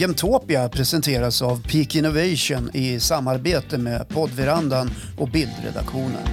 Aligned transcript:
Jämtopia 0.00 0.68
presenteras 0.68 1.42
av 1.42 1.62
Peak 1.62 1.94
Innovation 1.94 2.70
i 2.72 3.00
samarbete 3.00 3.78
med 3.78 4.08
poddverandan 4.08 4.90
och 5.18 5.28
bildredaktionen. 5.28 6.28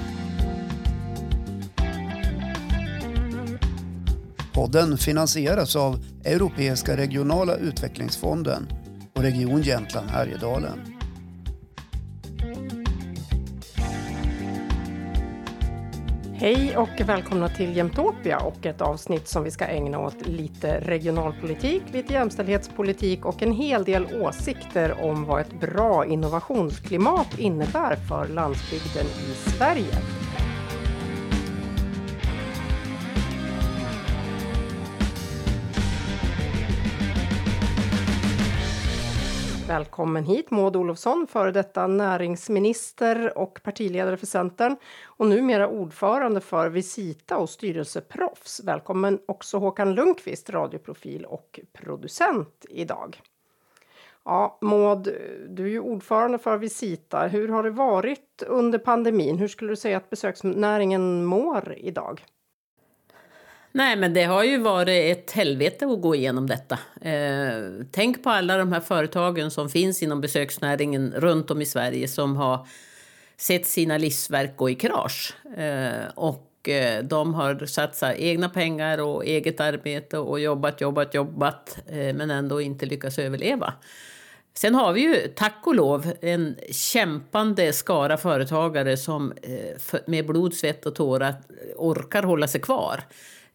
Podden 4.53 4.97
finansieras 4.97 5.75
av 5.75 5.99
Europeiska 6.25 6.97
regionala 6.97 7.55
utvecklingsfonden 7.55 8.67
och 9.15 9.21
Region 9.21 9.61
Jämtland 9.61 10.09
Härjedalen. 10.09 10.96
Hej 16.39 16.77
och 16.77 17.01
välkomna 17.05 17.49
till 17.49 17.77
Jämtopia 17.77 18.39
och 18.39 18.65
ett 18.65 18.81
avsnitt 18.81 19.27
som 19.27 19.43
vi 19.43 19.51
ska 19.51 19.65
ägna 19.65 19.99
åt 19.99 20.27
lite 20.27 20.79
regionalpolitik, 20.79 21.83
lite 21.91 22.13
jämställdhetspolitik 22.13 23.25
och 23.25 23.41
en 23.41 23.51
hel 23.51 23.83
del 23.83 24.07
åsikter 24.21 25.01
om 25.01 25.25
vad 25.25 25.41
ett 25.41 25.59
bra 25.59 26.05
innovationsklimat 26.05 27.39
innebär 27.39 27.95
för 27.95 28.27
landsbygden 28.27 29.05
i 29.05 29.49
Sverige. 29.49 30.16
Välkommen 39.67 40.23
hit 40.23 40.51
Maud 40.51 40.75
Olofsson, 40.75 41.27
före 41.27 41.51
detta 41.51 41.87
näringsminister 41.87 43.37
och 43.37 43.59
partiledare 43.63 44.17
för 44.17 44.25
Centern 44.25 44.75
och 45.05 45.27
numera 45.27 45.67
ordförande 45.67 46.41
för 46.41 46.69
Visita 46.69 47.37
och 47.37 47.49
styrelseproffs. 47.49 48.61
Välkommen 48.63 49.19
också 49.25 49.57
Håkan 49.57 49.95
Lundqvist, 49.95 50.49
radioprofil 50.49 51.25
och 51.25 51.59
producent 51.73 52.65
idag. 52.69 53.21
Ja, 54.25 54.57
Maud, 54.61 55.03
du 55.49 55.63
är 55.63 55.69
ju 55.69 55.79
ordförande 55.79 56.37
för 56.37 56.57
Visita. 56.57 57.27
Hur 57.27 57.47
har 57.49 57.63
det 57.63 57.69
varit 57.69 58.43
under 58.47 58.79
pandemin? 58.79 59.37
Hur 59.37 59.47
skulle 59.47 59.71
du 59.71 59.75
säga 59.75 59.97
att 59.97 60.09
besöksnäringen 60.09 61.25
mår 61.25 61.73
idag? 61.77 62.25
Nej, 63.77 63.95
men 63.95 64.13
det 64.13 64.23
har 64.23 64.43
ju 64.43 64.57
varit 64.57 65.17
ett 65.17 65.31
helvete 65.31 65.85
att 65.85 66.01
gå 66.01 66.15
igenom 66.15 66.47
detta. 66.47 66.79
Eh, 67.01 67.85
tänk 67.91 68.23
på 68.23 68.29
alla 68.29 68.57
de 68.57 68.71
här 68.71 68.79
företagen 68.79 69.51
som 69.51 69.69
finns 69.69 70.03
inom 70.03 70.21
besöksnäringen 70.21 71.13
runt 71.17 71.51
om 71.51 71.61
i 71.61 71.65
Sverige 71.65 72.07
som 72.07 72.35
har 72.37 72.67
sett 73.37 73.65
sina 73.65 73.97
livsverk 73.97 74.57
gå 74.57 74.69
i 74.69 74.75
krasch. 74.75 75.33
Eh, 75.57 76.07
och 76.15 76.69
eh, 76.69 77.03
de 77.03 77.33
har 77.33 77.65
satsat 77.65 78.15
egna 78.17 78.49
pengar 78.49 78.97
och 78.97 79.25
eget 79.25 79.59
arbete 79.59 80.17
och 80.17 80.39
jobbat, 80.39 80.81
jobbat, 80.81 81.13
jobbat 81.13 81.77
eh, 81.87 82.13
men 82.15 82.31
ändå 82.31 82.61
inte 82.61 82.85
lyckats 82.85 83.19
överleva. 83.19 83.73
Sen 84.53 84.75
har 84.75 84.93
vi 84.93 85.01
ju, 85.01 85.27
tack 85.35 85.61
och 85.63 85.75
lov, 85.75 86.13
en 86.21 86.55
kämpande 86.71 87.73
skara 87.73 88.17
företagare 88.17 88.97
som 88.97 89.33
eh, 89.41 89.99
med 90.05 90.25
blod, 90.25 90.53
svett 90.53 90.85
och 90.85 90.95
tårar 90.95 91.35
orkar 91.75 92.23
hålla 92.23 92.47
sig 92.47 92.61
kvar. 92.61 93.03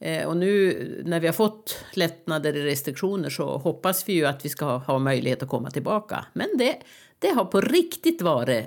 Eh, 0.02 0.28
och 0.28 0.36
nu 0.36 1.02
när 1.06 1.20
vi 1.20 1.26
har 1.26 1.34
fått 1.34 1.84
lättnader 1.92 2.56
i 2.56 2.64
restriktioner 2.64 3.30
så 3.30 3.56
hoppas 3.56 4.08
vi 4.08 4.12
ju 4.12 4.26
att 4.26 4.44
vi 4.44 4.48
ska 4.48 4.64
ha, 4.64 4.76
ha 4.76 4.98
möjlighet 4.98 5.42
att 5.42 5.48
komma 5.48 5.70
tillbaka. 5.70 6.26
Men 6.32 6.48
det, 6.58 6.76
det 7.18 7.28
har 7.28 7.44
på 7.44 7.60
riktigt 7.60 8.22
varit 8.22 8.66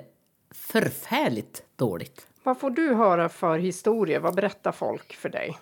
förfärligt 0.54 1.62
dåligt. 1.76 2.26
Vad 2.42 2.60
får 2.60 2.70
du 2.70 2.94
höra 2.94 3.28
för 3.28 3.58
historier? 3.58 4.20
Vad 4.20 4.34
berättar 4.34 4.72
folk 4.72 5.12
för 5.12 5.28
dig? 5.28 5.58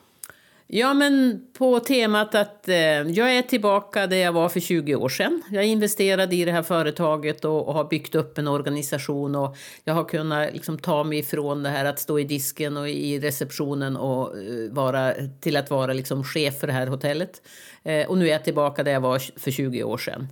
Ja, 0.77 0.94
men 0.94 1.41
på 1.58 1.80
temat 1.80 2.34
att 2.34 2.69
eh, 2.69 2.77
jag 2.77 3.36
är 3.36 3.42
tillbaka 3.42 4.06
där 4.06 4.17
jag 4.17 4.33
var 4.33 4.48
för 4.48 4.61
20 4.61 4.95
år 4.95 5.08
sedan. 5.08 5.42
Jag 5.51 5.64
investerade 5.64 6.36
i 6.36 6.45
det 6.45 6.52
här 6.52 6.62
företaget 6.62 7.45
och, 7.45 7.68
och 7.68 7.74
har 7.74 7.85
byggt 7.85 8.14
upp 8.14 8.39
en 8.39 8.48
organisation 8.48 9.34
och 9.34 9.57
jag 9.84 9.95
har 9.95 10.05
kunnat 10.05 10.52
liksom, 10.52 10.79
ta 10.79 11.05
mig 11.05 11.18
ifrån 11.18 11.63
det 11.63 11.68
här 11.68 11.84
att 11.84 11.98
stå 11.98 12.18
i 12.18 12.24
disken 12.24 12.77
och 12.77 12.89
i 12.89 13.20
receptionen 13.20 13.96
och 13.96 14.39
eh, 14.39 14.70
vara 14.70 15.14
till 15.40 15.57
att 15.57 15.70
vara 15.70 15.92
liksom, 15.92 16.24
chef 16.24 16.61
för 16.61 16.67
det 16.67 16.73
här 16.73 16.86
hotellet. 16.86 17.42
Eh, 17.83 18.08
och 18.08 18.18
nu 18.18 18.27
är 18.29 18.33
jag 18.33 18.45
tillbaka 18.45 18.83
där 18.83 18.92
jag 18.92 19.01
var 19.01 19.18
för 19.40 19.51
20 19.51 19.83
år 19.83 19.98
sedan. 19.98 20.29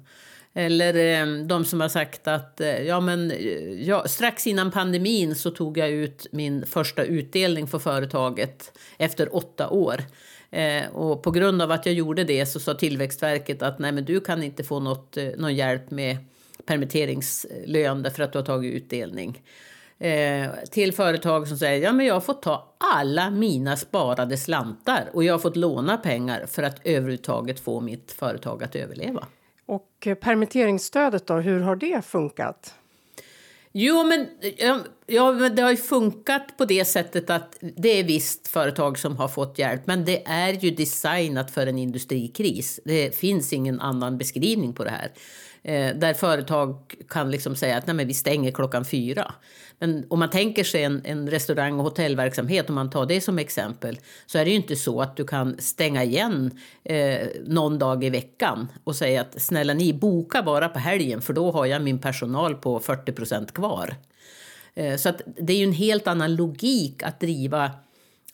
Eller 0.55 1.21
eh, 1.23 1.45
de 1.47 1.65
som 1.65 1.81
har 1.81 1.89
sagt 1.89 2.29
att 2.29 2.61
eh, 2.61 2.83
ja, 2.83 3.01
men, 3.01 3.31
eh, 3.31 3.83
ja, 3.83 4.09
strax 4.09 4.47
innan 4.47 4.71
pandemin 4.71 5.35
så 5.35 5.51
tog 5.51 5.79
jag 5.79 5.91
ut 5.91 6.27
min 6.33 6.67
första 6.67 7.05
utdelning 7.05 7.67
för 7.67 7.79
företaget 7.79 8.79
efter 8.99 9.37
åtta 9.37 9.69
år. 9.69 10.01
Eh, 10.51 10.87
och 10.93 11.23
på 11.23 11.31
grund 11.31 11.63
av 11.63 11.71
att 11.71 11.87
jag 11.87 11.95
gjorde 11.95 12.25
det 12.25 12.47
så 12.47 12.61
sa 12.61 12.75
Tillväxtverket 12.75 13.63
att 13.63 13.79
nej, 13.79 13.93
men 13.93 14.05
du 14.05 14.21
kan 14.21 14.43
inte 14.43 14.65
få 14.65 14.81
något, 14.81 15.17
eh, 15.17 15.29
någon 15.37 15.55
hjälp 15.55 15.91
med 15.91 16.17
permitteringslön 16.67 18.03
därför 18.03 18.23
att 18.23 18.33
du 18.33 18.39
har 18.39 18.47
tagit 18.47 18.75
utdelning. 18.75 19.43
Eh, 19.99 20.51
till 20.71 20.93
företag 20.93 21.49
som 21.49 21.57
säger 21.57 21.83
ja 21.83 21.93
men 21.93 22.07
jag 22.07 22.15
har 22.15 22.21
fått 22.21 22.43
ta 22.43 22.75
alla 22.79 23.31
mina 23.31 23.77
sparade 23.77 24.37
slantar 24.37 25.11
och 25.13 25.25
jag 25.25 25.35
har 25.35 25.39
fått 25.39 25.57
låna 25.57 25.97
pengar 25.97 26.47
för 26.47 26.63
att 26.63 26.87
överhuvudtaget 26.87 27.61
få 27.61 27.81
mitt 27.81 28.13
företag 28.13 28.63
att 28.63 28.77
överleva. 28.77 29.27
Och 29.67 30.07
eh, 30.07 30.15
permitteringsstödet 30.15 31.27
då, 31.27 31.35
hur 31.35 31.61
har 31.61 31.77
det 31.77 32.05
funkat? 32.05 32.75
Jo, 33.73 34.05
men 34.05 34.29
ja, 35.07 35.33
det 35.33 35.63
har 35.63 35.71
ju 35.71 35.77
funkat 35.77 36.57
på 36.57 36.65
det 36.65 36.85
sättet 36.85 37.31
att 37.31 37.57
det 37.61 38.01
är 38.01 38.05
visst 38.05 38.49
företag 38.49 38.99
som 38.99 39.17
har 39.17 39.29
fått 39.29 39.59
hjälp, 39.59 39.87
men 39.87 40.05
det 40.05 40.27
är 40.27 40.53
ju 40.53 40.71
designat 40.71 41.51
för 41.51 41.67
en 41.67 41.79
industrikris. 41.79 42.81
Det 42.85 43.17
finns 43.17 43.53
ingen 43.53 43.81
annan 43.81 44.19
beskrivning 44.19 44.73
på 44.73 44.85
det 44.85 44.91
här. 44.91 45.13
Eh, 45.65 45.97
där 45.97 46.15
företag 46.15 46.95
kan 47.09 47.31
liksom 47.31 47.57
säga 47.57 47.77
att 47.77 47.87
Nej, 47.87 47.97
men 47.97 48.07
vi 48.07 48.15
stänger 48.15 48.51
klockan 48.51 48.85
fyra. 48.85 49.35
Men 49.79 50.07
om 50.09 50.19
man 50.19 50.31
tänker 50.31 50.65
sig 50.65 50.83
en, 50.83 51.01
en 51.05 51.31
restaurang 51.31 51.79
och 51.79 51.85
hotellverksamhet, 51.85 52.69
om 52.69 52.75
man 52.75 52.91
tar 52.91 53.07
det 53.07 53.21
som 53.21 53.39
exempel, 53.39 53.99
så 54.27 54.39
är 54.39 54.45
det 54.45 54.51
ju 54.51 54.57
inte 54.57 54.77
så 54.77 55.01
att 55.01 55.17
du 55.17 55.25
kan 55.25 55.57
stänga 55.59 56.05
igen 56.05 56.59
eh, 56.85 57.29
någon 57.47 57.79
dag 57.79 58.05
i 58.05 58.11
veckan 58.11 58.69
och 58.85 58.97
säga 58.97 59.21
att 59.21 59.43
snälla 59.43 59.75
ni, 59.75 59.93
boka 59.93 60.43
bara 60.43 60.69
på 60.69 60.79
helgen 60.79 61.23
för 61.23 61.33
då 61.33 61.51
har 61.51 61.67
jag 61.67 61.83
min 61.83 61.99
personal 61.99 62.55
på 62.55 62.81
40 62.81 63.13
procent 63.13 63.55
kvar. 63.55 63.97
Eh, 64.75 64.97
så 64.97 65.09
att 65.09 65.23
det 65.37 65.53
är 65.53 65.57
ju 65.57 65.65
en 65.65 65.73
helt 65.73 66.07
annan 66.07 66.35
logik 66.35 67.03
att 67.03 67.21
driva 67.21 67.71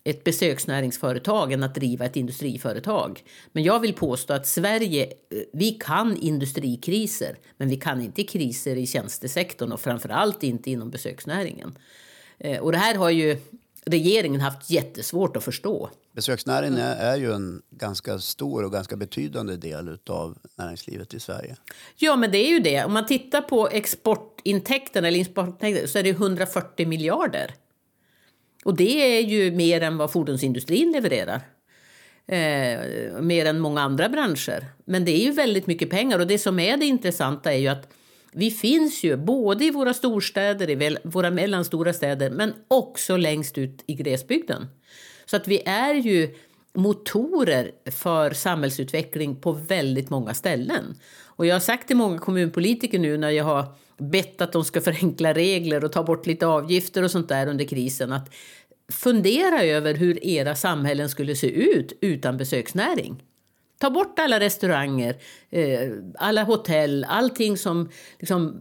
ett 0.04 0.24
besöksnäringsföretag 0.24 1.52
än 1.52 1.62
att 1.62 1.74
driva 1.74 2.04
ett 2.04 2.16
industriföretag. 2.16 3.22
Men 3.52 3.62
jag 3.62 3.80
vill 3.80 3.94
påstå 3.94 4.32
att 4.32 4.46
Sverige, 4.46 5.04
eh, 5.04 5.38
vi 5.52 5.70
kan 5.70 6.16
industrikriser, 6.16 7.38
men 7.56 7.68
vi 7.68 7.76
kan 7.76 8.00
inte 8.00 8.24
kriser 8.24 8.76
i 8.76 8.86
tjänstesektorn 8.86 9.72
och 9.72 9.80
framförallt 9.80 10.42
inte 10.42 10.70
inom 10.70 10.90
besöksnäringen. 10.90 11.78
Eh, 12.38 12.58
och 12.58 12.72
det 12.72 12.78
här 12.78 12.94
har 12.94 13.10
ju 13.10 13.36
regeringen 13.86 14.40
haft 14.40 14.70
jättesvårt 14.70 15.36
att 15.36 15.44
förstå. 15.44 15.90
Besöksnäringen 16.12 16.78
är 16.78 17.16
ju 17.16 17.32
en 17.32 17.62
ganska 17.70 18.18
stor 18.18 18.64
och 18.64 18.72
ganska 18.72 18.96
betydande 18.96 19.56
del 19.56 19.98
av 20.06 20.38
näringslivet 20.56 21.14
i 21.14 21.20
Sverige. 21.20 21.56
Ja, 21.96 22.16
men 22.16 22.30
det 22.30 22.38
är 22.38 22.50
ju 22.50 22.58
det. 22.58 22.84
Om 22.84 22.92
man 22.92 23.06
tittar 23.06 23.40
på 23.40 23.68
exportintäkterna 23.68 25.08
eller 25.08 25.18
importintäkterna 25.18 25.88
så 25.88 25.98
är 25.98 26.02
det 26.02 26.10
140 26.10 26.88
miljarder 26.88 27.54
och 28.64 28.74
det 28.74 29.18
är 29.18 29.20
ju 29.20 29.50
mer 29.50 29.80
än 29.80 29.96
vad 29.96 30.12
fordonsindustrin 30.12 30.92
levererar. 30.92 31.40
Eh, 32.26 33.20
mer 33.20 33.46
än 33.46 33.60
många 33.60 33.80
andra 33.80 34.08
branscher. 34.08 34.64
Men 34.84 35.04
det 35.04 35.10
är 35.10 35.24
ju 35.24 35.32
väldigt 35.32 35.66
mycket 35.66 35.90
pengar 35.90 36.18
och 36.18 36.26
det 36.26 36.38
som 36.38 36.58
är 36.58 36.76
det 36.76 36.86
intressanta 36.86 37.52
är 37.52 37.58
ju 37.58 37.68
att 37.68 37.92
vi 38.38 38.50
finns 38.50 39.04
ju 39.04 39.16
både 39.16 39.64
i 39.64 39.70
våra 39.70 39.94
storstäder, 39.94 40.70
i 40.70 40.96
våra 41.04 41.30
mellanstora 41.30 41.92
städer, 41.92 42.30
men 42.30 42.52
också 42.68 43.16
längst 43.16 43.58
ut 43.58 43.84
i 43.86 43.94
glesbygden. 43.94 44.66
Så 45.26 45.36
att 45.36 45.48
vi 45.48 45.62
är 45.66 45.94
ju 45.94 46.34
motorer 46.74 47.70
för 47.90 48.30
samhällsutveckling 48.30 49.36
på 49.36 49.52
väldigt 49.52 50.10
många 50.10 50.34
ställen. 50.34 50.84
Och 51.24 51.46
jag 51.46 51.54
har 51.54 51.60
sagt 51.60 51.86
till 51.86 51.96
många 51.96 52.18
kommunpolitiker 52.18 52.98
nu 52.98 53.16
när 53.16 53.30
jag 53.30 53.44
har 53.44 53.64
bett 53.98 54.40
att 54.40 54.52
de 54.52 54.64
ska 54.64 54.80
förenkla 54.90 55.32
regler 55.32 55.84
och 55.84 55.92
ta 55.92 56.02
bort 56.02 56.26
lite 56.26 56.46
avgifter 56.46 57.02
och 57.02 57.10
sånt 57.10 57.28
där 57.28 57.46
under 57.46 57.64
krisen 57.64 58.12
att 58.12 58.34
fundera 58.92 59.62
över 59.62 59.94
hur 59.94 60.26
era 60.26 60.54
samhällen 60.54 61.08
skulle 61.08 61.36
se 61.36 61.50
ut 61.50 61.92
utan 62.00 62.36
besöksnäring. 62.36 63.22
Ta 63.78 63.90
bort 63.90 64.18
alla 64.18 64.40
restauranger, 64.40 65.16
eh, 65.50 65.90
alla 66.18 66.44
hotell, 66.44 67.04
allting 67.08 67.56
som 67.56 67.88
liksom 68.18 68.60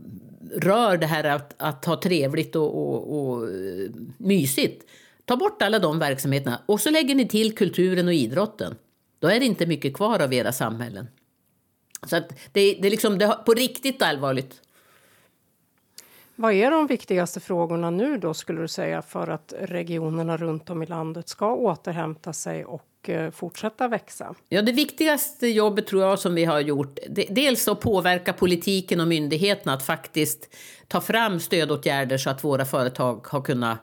rör 0.56 0.98
det 0.98 1.06
här 1.06 1.24
att, 1.24 1.56
att 1.58 1.86
ha 1.86 2.02
trevligt 2.02 2.56
och, 2.56 2.78
och, 2.78 3.20
och 3.20 3.44
eh, 3.44 3.90
mysigt. 4.18 4.86
Ta 5.26 5.36
bort 5.36 5.62
alla 5.62 5.80
de 5.80 6.00
verksamheterna 6.00 6.62
och 6.66 6.82
så 6.82 6.90
lägger 6.90 7.16
ni 7.16 7.28
till 7.28 7.56
kulturen 7.56 8.08
och 8.08 8.14
idrotten. 8.14 8.76
Då 9.20 9.28
är 9.28 9.40
det 9.40 9.46
inte 9.46 9.66
mycket 9.66 9.94
kvar 9.94 10.20
av 10.20 10.34
era 10.34 10.52
samhällen. 10.52 11.08
Så 12.06 12.16
att 12.16 12.30
det, 12.30 12.74
det 12.82 12.88
är 12.88 12.92
liksom 12.92 13.18
det, 13.18 13.38
på 13.46 13.54
riktigt 13.54 14.02
allvarligt. 14.02 14.62
Vad 16.40 16.54
är 16.54 16.72
de 16.72 16.88
viktigaste 16.88 17.40
frågorna 17.40 17.90
nu 17.90 18.18
då 18.18 18.34
skulle 18.34 18.62
du 18.62 18.68
säga 18.68 19.02
för 19.02 19.28
att 19.28 19.54
regionerna 19.60 20.38
runt 20.38 20.70
om 20.70 20.84
i 20.84 20.86
landet 20.86 21.30
ska 21.30 21.56
återhämta 21.56 22.34
sig 22.34 22.66
och 22.66 23.10
eh, 23.10 23.32
fortsätta 23.32 23.88
växa? 23.88 24.36
Ja, 24.50 24.62
det 24.62 24.72
viktigaste 24.72 25.48
jobbet 25.48 25.88
tror 25.88 26.02
jag 26.04 26.20
som 26.20 26.36
vi 26.36 26.46
har 26.46 26.60
gjort, 26.60 27.00
det, 27.10 27.26
dels 27.30 27.68
att 27.68 27.80
påverka 27.80 28.34
politiken 28.34 29.00
och 29.00 29.08
myndigheterna 29.08 29.74
att 29.74 29.84
faktiskt 29.84 30.56
ta 30.88 31.02
fram 31.02 31.40
stödåtgärder 31.40 32.18
så 32.18 32.30
att 32.30 32.44
våra 32.44 32.66
företag 32.66 33.28
har 33.28 33.42
kunnat 33.42 33.80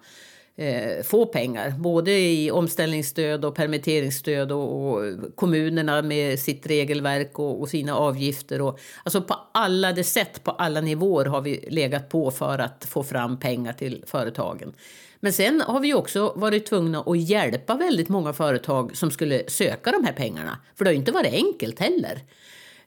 eh, 0.57 1.03
få 1.03 1.27
pengar. 1.27 1.71
Både 1.71 2.13
i 2.13 2.51
omställningsstöd 2.51 3.45
och 3.45 3.55
permitteringsstöd 3.55 4.53
och, 4.53 4.93
och 4.93 5.03
kommunerna 5.35 6.03
med 6.03 6.39
sitt 6.39 6.67
regelverk 6.67 7.39
och, 7.39 7.61
och, 7.61 7.69
sina 7.69 7.97
avgifter. 7.97 8.61
Och, 8.61 8.79
alltså 9.05 9.23
på 9.23 9.37
alla 9.53 9.93
de 9.93 10.05
sätt, 10.05 10.45
på 10.45 10.51
alla 10.51 10.81
nivåer 10.81 11.25
har 11.25 11.41
vi 11.41 11.65
legat 11.71 12.09
på 12.09 12.31
för 12.31 12.59
att 12.59 12.85
få 12.85 13.03
fram 13.03 13.39
pengar 13.39 13.73
till 13.73 14.05
företagen. 14.07 14.73
Men 15.21 15.33
sen 15.33 15.61
har 15.61 15.81
vi 15.81 15.95
också 15.95 16.33
varit 16.37 16.67
tvungna 16.67 17.01
att 17.01 17.19
hjälpa 17.19 17.75
väldigt 17.75 18.09
många 18.09 18.33
företag 18.33 18.97
som 18.97 19.11
skulle 19.11 19.43
söka 19.49 19.93
de 19.93 20.05
här 20.05 20.13
pengarna. 20.13 20.59
För 20.75 20.85
det 20.85 20.91
har 20.91 20.95
inte 20.95 21.13
varit 21.13 21.33
enkelt 21.33 21.81
heller. 21.81 22.21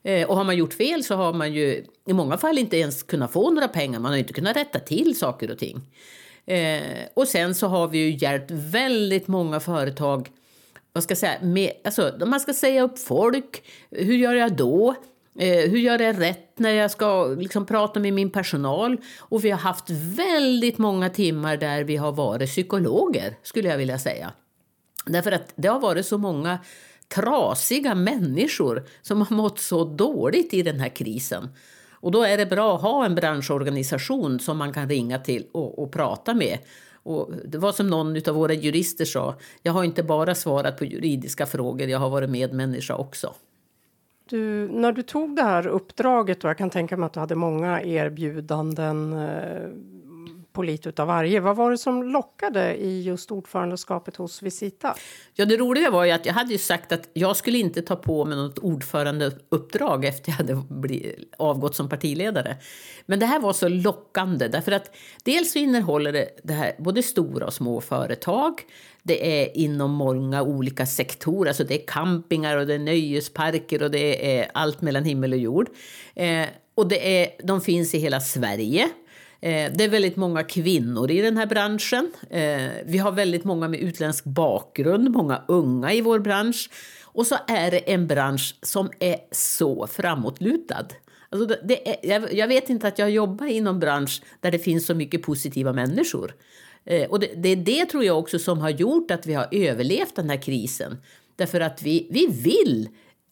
Eh, 0.02 0.28
och 0.28 0.36
har 0.36 0.44
man 0.44 0.56
gjort 0.56 0.74
fel 0.74 1.04
så 1.04 1.14
har 1.14 1.32
man 1.32 1.52
ju 1.52 1.84
i 2.06 2.12
många 2.12 2.38
fall 2.38 2.58
inte 2.58 2.76
ens 2.76 3.02
kunnat 3.02 3.32
få 3.32 3.50
några 3.50 3.68
pengar. 3.68 4.00
Man 4.00 4.12
har 4.12 4.18
inte 4.18 4.32
kunnat 4.32 4.56
rätta 4.56 4.78
till 4.78 5.18
saker 5.18 5.50
och 5.50 5.58
ting. 5.58 5.80
Eh, 6.48 7.06
och 7.14 7.28
sen 7.28 7.54
så 7.54 7.66
har 7.66 7.88
vi 7.88 7.98
ju 7.98 8.16
hjälpt 8.16 8.50
väldigt 8.50 9.28
många 9.28 9.60
företag 9.60 10.30
vad 10.92 11.02
ska 11.02 11.12
jag 11.12 11.18
säga, 11.18 11.38
med, 11.42 11.72
alltså, 11.84 12.12
man 12.26 12.40
ska 12.40 12.54
säga 12.54 12.82
upp 12.82 12.98
folk. 12.98 13.62
Hur 13.90 14.16
gör 14.16 14.34
jag 14.34 14.56
då? 14.56 14.94
Eh, 15.38 15.70
hur 15.70 15.78
gör 15.78 15.98
jag 15.98 16.20
rätt 16.20 16.58
när 16.58 16.70
jag 16.70 16.90
ska 16.90 17.26
liksom, 17.26 17.66
prata 17.66 18.00
med 18.00 18.12
min 18.12 18.30
personal? 18.30 18.96
Och 19.18 19.44
vi 19.44 19.50
har 19.50 19.58
haft 19.58 19.90
väldigt 19.90 20.78
många 20.78 21.10
timmar 21.10 21.56
där 21.56 21.84
vi 21.84 21.96
har 21.96 22.12
varit 22.12 22.50
psykologer, 22.50 23.36
skulle 23.42 23.68
jag 23.68 23.78
vilja 23.78 23.98
säga. 23.98 24.32
Därför 25.06 25.32
att 25.32 25.52
det 25.56 25.68
har 25.68 25.80
varit 25.80 26.06
så 26.06 26.18
många 26.18 26.58
trasiga 27.08 27.94
människor 27.94 28.86
som 29.02 29.22
har 29.22 29.36
mått 29.36 29.58
så 29.58 29.84
dåligt 29.84 30.54
i 30.54 30.62
den 30.62 30.80
här 30.80 30.88
krisen. 30.88 31.48
Och 32.00 32.10
då 32.10 32.22
är 32.22 32.36
det 32.36 32.46
bra 32.46 32.76
att 32.76 32.82
ha 32.82 33.04
en 33.04 33.14
branschorganisation 33.14 34.40
som 34.40 34.58
man 34.58 34.72
kan 34.72 34.88
ringa 34.88 35.18
till 35.18 35.46
och, 35.52 35.82
och 35.82 35.92
prata 35.92 36.34
med. 36.34 36.58
Och 37.02 37.30
det 37.44 37.58
var 37.58 37.72
som 37.72 37.86
någon 37.86 38.28
av 38.28 38.34
våra 38.34 38.54
jurister 38.54 39.04
sa, 39.04 39.34
jag 39.62 39.72
har 39.72 39.84
inte 39.84 40.02
bara 40.02 40.34
svarat 40.34 40.78
på 40.78 40.84
juridiska 40.84 41.46
frågor, 41.46 41.88
jag 41.88 41.98
har 41.98 42.10
varit 42.10 42.30
medmänniska 42.30 42.96
också. 42.96 43.34
Du, 44.28 44.68
när 44.68 44.92
du 44.92 45.02
tog 45.02 45.36
det 45.36 45.42
här 45.42 45.66
uppdraget, 45.66 46.44
och 46.44 46.50
jag 46.50 46.58
kan 46.58 46.70
tänka 46.70 46.96
mig 46.96 47.06
att 47.06 47.12
du 47.12 47.20
hade 47.20 47.34
många 47.34 47.82
erbjudanden 47.82 49.12
eh, 49.12 49.68
på 50.58 50.62
lite 50.62 50.88
utav 50.88 51.06
varje. 51.06 51.40
Vad 51.40 51.56
var 51.56 51.70
det 51.70 51.78
som 51.78 52.02
lockade 52.02 52.76
i 52.76 53.02
just 53.02 53.30
ordförandeskapet 53.30 54.16
hos 54.16 54.42
Visita? 54.42 54.94
Ja, 55.34 55.44
det 55.44 55.56
roliga 55.56 55.90
var 55.90 56.04
ju 56.04 56.10
att 56.10 56.26
jag 56.26 56.34
hade 56.34 56.52
ju 56.52 56.58
sagt 56.58 56.92
att 56.92 57.08
jag 57.12 57.36
skulle 57.36 57.58
inte 57.58 57.82
ta 57.82 57.96
på 57.96 58.24
mig 58.24 58.36
något 58.36 58.58
ordförandeuppdrag 58.58 60.04
efter 60.04 60.30
jag 60.30 60.36
hade 60.36 60.62
avgått 61.38 61.76
som 61.76 61.88
partiledare. 61.88 62.56
Men 63.06 63.18
det 63.18 63.26
här 63.26 63.40
var 63.40 63.52
så 63.52 63.68
lockande 63.68 64.48
därför 64.48 64.72
att 64.72 64.96
dels 65.24 65.56
innehåller 65.56 66.12
det, 66.12 66.28
det 66.42 66.54
här 66.54 66.72
både 66.78 67.02
stora 67.02 67.46
och 67.46 67.54
små 67.54 67.80
företag. 67.80 68.52
Det 69.02 69.42
är 69.42 69.56
inom 69.56 69.90
många 69.90 70.42
olika 70.42 70.86
sektorer, 70.86 71.48
alltså 71.48 71.64
det 71.64 71.82
är 71.82 71.86
campingar 71.86 72.56
och 72.56 72.66
det 72.66 72.74
är 72.74 72.78
nöjesparker 72.78 73.82
och 73.82 73.90
det 73.90 74.38
är 74.38 74.50
allt 74.54 74.80
mellan 74.80 75.04
himmel 75.04 75.32
och 75.32 75.38
jord. 75.38 75.68
Eh, 76.14 76.46
och 76.74 76.88
det 76.88 77.22
är, 77.22 77.46
de 77.46 77.60
finns 77.60 77.94
i 77.94 77.98
hela 77.98 78.20
Sverige. 78.20 78.90
Eh, 79.40 79.72
det 79.74 79.84
är 79.84 79.88
väldigt 79.88 80.16
många 80.16 80.42
kvinnor 80.42 81.10
i 81.10 81.20
den 81.20 81.36
här 81.36 81.46
branschen. 81.46 82.12
Eh, 82.30 82.70
vi 82.84 82.98
har 82.98 83.12
väldigt 83.12 83.44
många 83.44 83.68
med 83.68 83.80
utländsk 83.80 84.24
bakgrund, 84.24 85.10
många 85.10 85.42
unga 85.48 85.92
i 85.92 86.00
vår 86.00 86.18
bransch. 86.18 86.70
Och 87.02 87.26
så 87.26 87.36
är 87.48 87.70
det 87.70 87.78
en 87.92 88.06
bransch 88.06 88.54
som 88.62 88.90
är 88.98 89.16
så 89.32 89.86
framåtlutad. 89.86 90.86
Alltså 91.30 91.56
det 91.64 92.10
är, 92.12 92.34
jag 92.34 92.48
vet 92.48 92.70
inte 92.70 92.88
att 92.88 92.98
jag 92.98 93.10
jobbar 93.10 93.46
i 93.46 93.58
en 93.58 93.80
bransch 93.80 94.22
där 94.40 94.50
det 94.50 94.58
finns 94.58 94.86
så 94.86 94.94
mycket 94.94 95.22
positiva 95.22 95.72
människor. 95.72 96.34
Eh, 96.84 97.10
och 97.10 97.20
det, 97.20 97.34
det 97.36 97.48
är 97.48 97.56
det 97.56 97.86
tror 97.86 98.04
jag 98.04 98.18
också 98.18 98.38
som 98.38 98.58
har 98.58 98.70
gjort 98.70 99.10
att 99.10 99.26
vi 99.26 99.34
har 99.34 99.48
överlevt 99.50 100.16
den 100.16 100.30
här 100.30 100.42
krisen. 100.42 100.98
Därför 101.36 101.60
att 101.60 101.82
vi, 101.82 102.06
vi 102.10 102.26
vill 102.26 102.88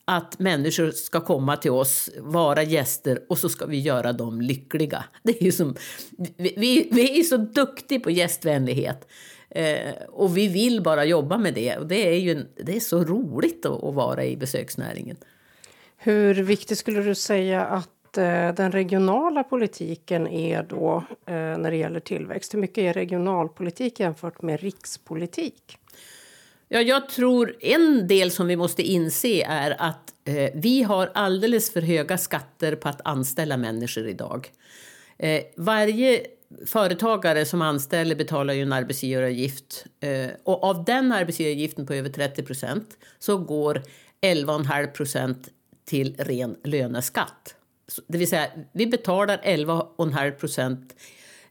att 0.09 0.39
människor 0.39 0.91
ska 0.91 1.21
komma 1.21 1.57
till 1.57 1.71
oss, 1.71 2.09
vara 2.17 2.63
gäster 2.63 3.19
och 3.29 3.37
så 3.37 3.49
ska 3.49 3.65
vi 3.65 3.79
göra 3.79 4.13
dem 4.13 4.41
lyckliga. 4.41 5.03
Det 5.23 5.41
är 5.41 5.43
ju 5.43 5.51
som, 5.51 5.75
vi, 6.37 6.87
vi, 6.91 7.19
är 7.19 7.23
så 7.23 7.37
duktiga 7.37 7.99
på 7.99 8.11
gästvänlighet. 8.11 9.07
Eh, 9.49 9.93
och 10.09 10.37
vi 10.37 10.47
vill 10.47 10.83
bara 10.83 11.05
jobba 11.05 11.37
med 11.37 11.53
det. 11.53 11.77
Och 11.77 11.87
det 11.87 12.07
är 12.07 12.19
ju 12.19 12.45
det 12.55 12.75
är 12.75 12.79
så 12.79 13.03
roligt 13.03 13.65
att, 13.65 13.83
att 13.83 13.93
vara 13.93 14.25
i 14.25 14.37
besöksnäringen. 14.37 15.17
Hur 15.97 16.33
viktigt 16.33 16.77
skulle 16.77 17.01
du 17.01 17.15
säga 17.15 17.65
att 17.65 18.17
eh, 18.17 18.53
den 18.53 18.71
regionala 18.71 19.43
politiken 19.43 20.27
är 20.27 20.63
då 20.63 21.03
eh, 21.25 21.33
när 21.33 21.71
det 21.71 21.77
gäller 21.77 21.99
tillväxt? 21.99 22.53
Hur 22.53 22.59
mycket 22.59 22.77
är 22.77 22.93
regionalpolitik 22.93 23.99
jämfört 23.99 24.41
med 24.41 24.59
rikspolitik? 24.59 25.77
Ja, 26.69 26.81
jag 26.81 27.09
tror 27.09 27.55
en 27.59 28.07
del 28.07 28.31
som 28.31 28.47
vi 28.47 28.55
måste 28.55 28.83
inse 28.83 29.43
är 29.43 29.81
att 29.81 30.13
eh, 30.25 30.51
vi 30.53 30.83
har 30.83 31.11
alldeles 31.13 31.73
för 31.73 31.81
höga 31.81 32.17
skatter 32.17 32.75
på 32.75 32.89
att 32.89 33.01
anställa 33.03 33.57
människor 33.57 34.07
idag. 34.07 34.51
Eh, 35.17 35.41
varje 35.57 36.25
företagare 36.65 37.45
som 37.45 37.61
anställer 37.61 38.15
betalar 38.15 38.53
ju 38.53 38.61
en 38.61 38.73
arbetsgivaravgift 38.73 39.85
eh, 39.99 40.29
och 40.43 40.63
av 40.63 40.85
den 40.85 41.11
arbetsgivaravgiften 41.11 41.85
på 41.85 41.93
över 41.93 42.09
30 42.09 42.43
procent 42.43 42.97
så 43.19 43.37
går 43.37 43.83
11,5 44.21 44.87
procent 44.87 45.49
till 45.85 46.15
ren 46.17 46.55
löneskatt. 46.63 47.55
Det 48.07 48.17
vill 48.17 48.29
säga, 48.29 48.47
vi 48.71 48.87
betalar 48.87 49.37
11,5 49.37 50.31
procent 50.31 50.95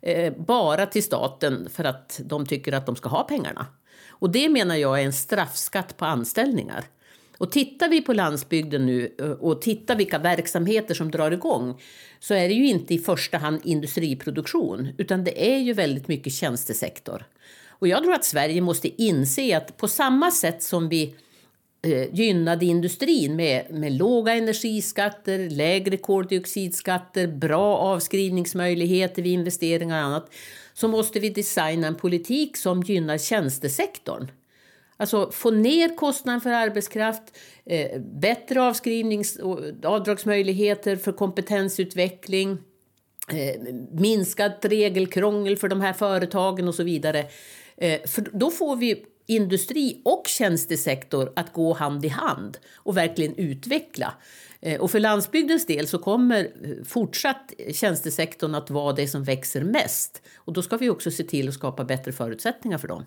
eh, 0.02 0.32
bara 0.36 0.86
till 0.86 1.02
staten 1.02 1.68
för 1.72 1.84
att 1.84 2.20
de 2.24 2.46
tycker 2.46 2.72
att 2.72 2.86
de 2.86 2.96
ska 2.96 3.08
ha 3.08 3.22
pengarna. 3.22 3.66
Och 4.08 4.30
det 4.30 4.48
menar 4.48 4.76
jag 4.76 5.00
är 5.00 5.04
en 5.04 5.12
straffskatt 5.12 5.96
på 5.96 6.04
anställningar. 6.04 6.84
Och 7.38 7.52
tittar 7.52 7.88
vi 7.88 8.00
på 8.00 8.12
landsbygden 8.12 8.86
nu 8.86 9.14
eh, 9.18 9.30
och 9.30 9.62
tittar 9.62 9.96
vilka 9.96 10.18
verksamheter 10.18 10.94
som 10.94 11.10
drar 11.10 11.30
igång 11.30 11.80
så 12.20 12.34
är 12.34 12.48
det 12.48 12.54
ju 12.54 12.66
inte 12.66 12.94
i 12.94 12.98
första 12.98 13.38
hand 13.38 13.60
industriproduktion 13.64 14.88
utan 14.98 15.24
det 15.24 15.54
är 15.54 15.58
ju 15.58 15.72
väldigt 15.72 16.08
mycket 16.08 16.32
tjänstesektor. 16.32 17.26
Och 17.78 17.88
jag 17.88 18.02
tror 18.02 18.14
att 18.14 18.24
Sverige 18.24 18.60
måste 18.60 19.02
inse 19.02 19.56
att 19.56 19.76
på 19.76 19.88
samma 19.88 20.30
sätt 20.30 20.62
som 20.62 20.88
vi 20.88 21.14
Eh, 21.82 22.14
gynnade 22.14 22.66
industrin 22.66 23.36
med, 23.36 23.66
med 23.70 23.92
låga 23.92 24.34
energiskatter, 24.34 25.50
lägre 25.50 25.96
koldioxidskatter, 25.96 27.26
bra 27.26 27.76
avskrivningsmöjligheter 27.76 29.22
vid 29.22 29.32
investeringar 29.32 30.00
och 30.00 30.06
annat 30.06 30.30
så 30.74 30.88
måste 30.88 31.20
vi 31.20 31.30
designa 31.30 31.86
en 31.86 31.94
politik 31.94 32.56
som 32.56 32.82
gynnar 32.82 33.18
tjänstesektorn. 33.18 34.30
Alltså 34.96 35.30
få 35.30 35.50
ner 35.50 35.96
kostnaden 35.96 36.40
för 36.40 36.50
arbetskraft, 36.50 37.22
eh, 37.64 38.00
bättre 38.00 38.62
avskrivnings 38.62 39.36
och 39.36 39.60
avdragsmöjligheter 39.84 40.96
för 40.96 41.12
kompetensutveckling, 41.12 42.58
eh, 43.32 43.62
minskat 43.90 44.64
regelkrångel 44.64 45.56
för 45.56 45.68
de 45.68 45.80
här 45.80 45.92
företagen 45.92 46.68
och 46.68 46.74
så 46.74 46.82
vidare. 46.82 47.26
Eh, 47.76 48.00
för 48.06 48.28
då 48.32 48.50
får 48.50 48.76
vi 48.76 49.04
industri 49.26 50.00
och 50.04 50.22
tjänstesektor 50.26 51.32
att 51.36 51.52
gå 51.52 51.72
hand 51.72 52.04
i 52.04 52.08
hand 52.08 52.58
och 52.74 52.96
verkligen 52.96 53.36
utveckla. 53.36 54.14
Eh, 54.60 54.80
och 54.80 54.90
för 54.90 55.00
landsbygdens 55.00 55.66
del 55.66 55.86
så 55.86 55.98
kommer 55.98 56.44
eh, 56.44 56.84
fortsatt 56.84 57.52
tjänstesektorn 57.72 58.54
att 58.54 58.70
vara 58.70 58.92
det 58.92 59.08
som 59.08 59.24
växer 59.24 59.64
mest. 59.64 60.22
Och 60.36 60.52
då 60.52 60.62
ska 60.62 60.76
vi 60.76 60.90
också 60.90 61.10
se 61.10 61.24
till 61.24 61.48
att 61.48 61.54
skapa 61.54 61.84
bättre 61.84 62.12
förutsättningar 62.12 62.78
för 62.78 62.88
dem. 62.88 63.04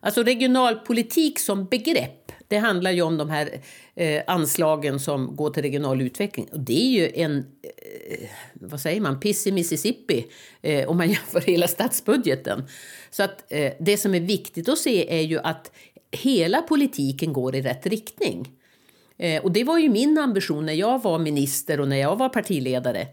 Alltså 0.00 0.22
regionalpolitik 0.22 1.38
som 1.38 1.64
begrepp, 1.64 2.32
det 2.48 2.56
handlar 2.56 2.90
ju 2.90 3.02
om 3.02 3.16
de 3.16 3.30
här 3.30 3.60
eh, 3.94 4.22
anslagen 4.26 5.00
som 5.00 5.36
går 5.36 5.50
till 5.50 5.62
regional 5.62 6.00
utveckling. 6.00 6.48
Och 6.52 6.60
det 6.60 6.82
är 6.82 6.90
ju 6.90 7.10
en, 7.14 7.38
eh, 7.38 8.28
vad 8.54 8.80
säger 8.80 9.00
man, 9.00 9.20
piss 9.20 9.46
i 9.46 9.52
Mississippi 9.52 10.26
eh, 10.62 10.88
om 10.88 10.96
man 10.96 11.08
jämför 11.10 11.40
hela 11.40 11.68
statsbudgeten. 11.68 12.64
Så 13.10 13.22
att 13.22 13.52
eh, 13.52 13.72
det 13.80 13.96
som 13.96 14.14
är 14.14 14.20
viktigt 14.20 14.68
att 14.68 14.78
se 14.78 15.18
är 15.18 15.22
ju 15.22 15.38
att 15.38 15.72
hela 16.10 16.62
politiken 16.62 17.32
går 17.32 17.54
i 17.54 17.62
rätt 17.62 17.86
riktning. 17.86 18.48
Eh, 19.18 19.42
och 19.42 19.52
det 19.52 19.64
var 19.64 19.78
ju 19.78 19.88
min 19.88 20.18
ambition 20.18 20.66
när 20.66 20.72
jag 20.72 21.02
var 21.02 21.18
minister 21.18 21.80
och 21.80 21.88
när 21.88 21.96
jag 21.96 22.16
var 22.16 22.28
partiledare. 22.28 23.06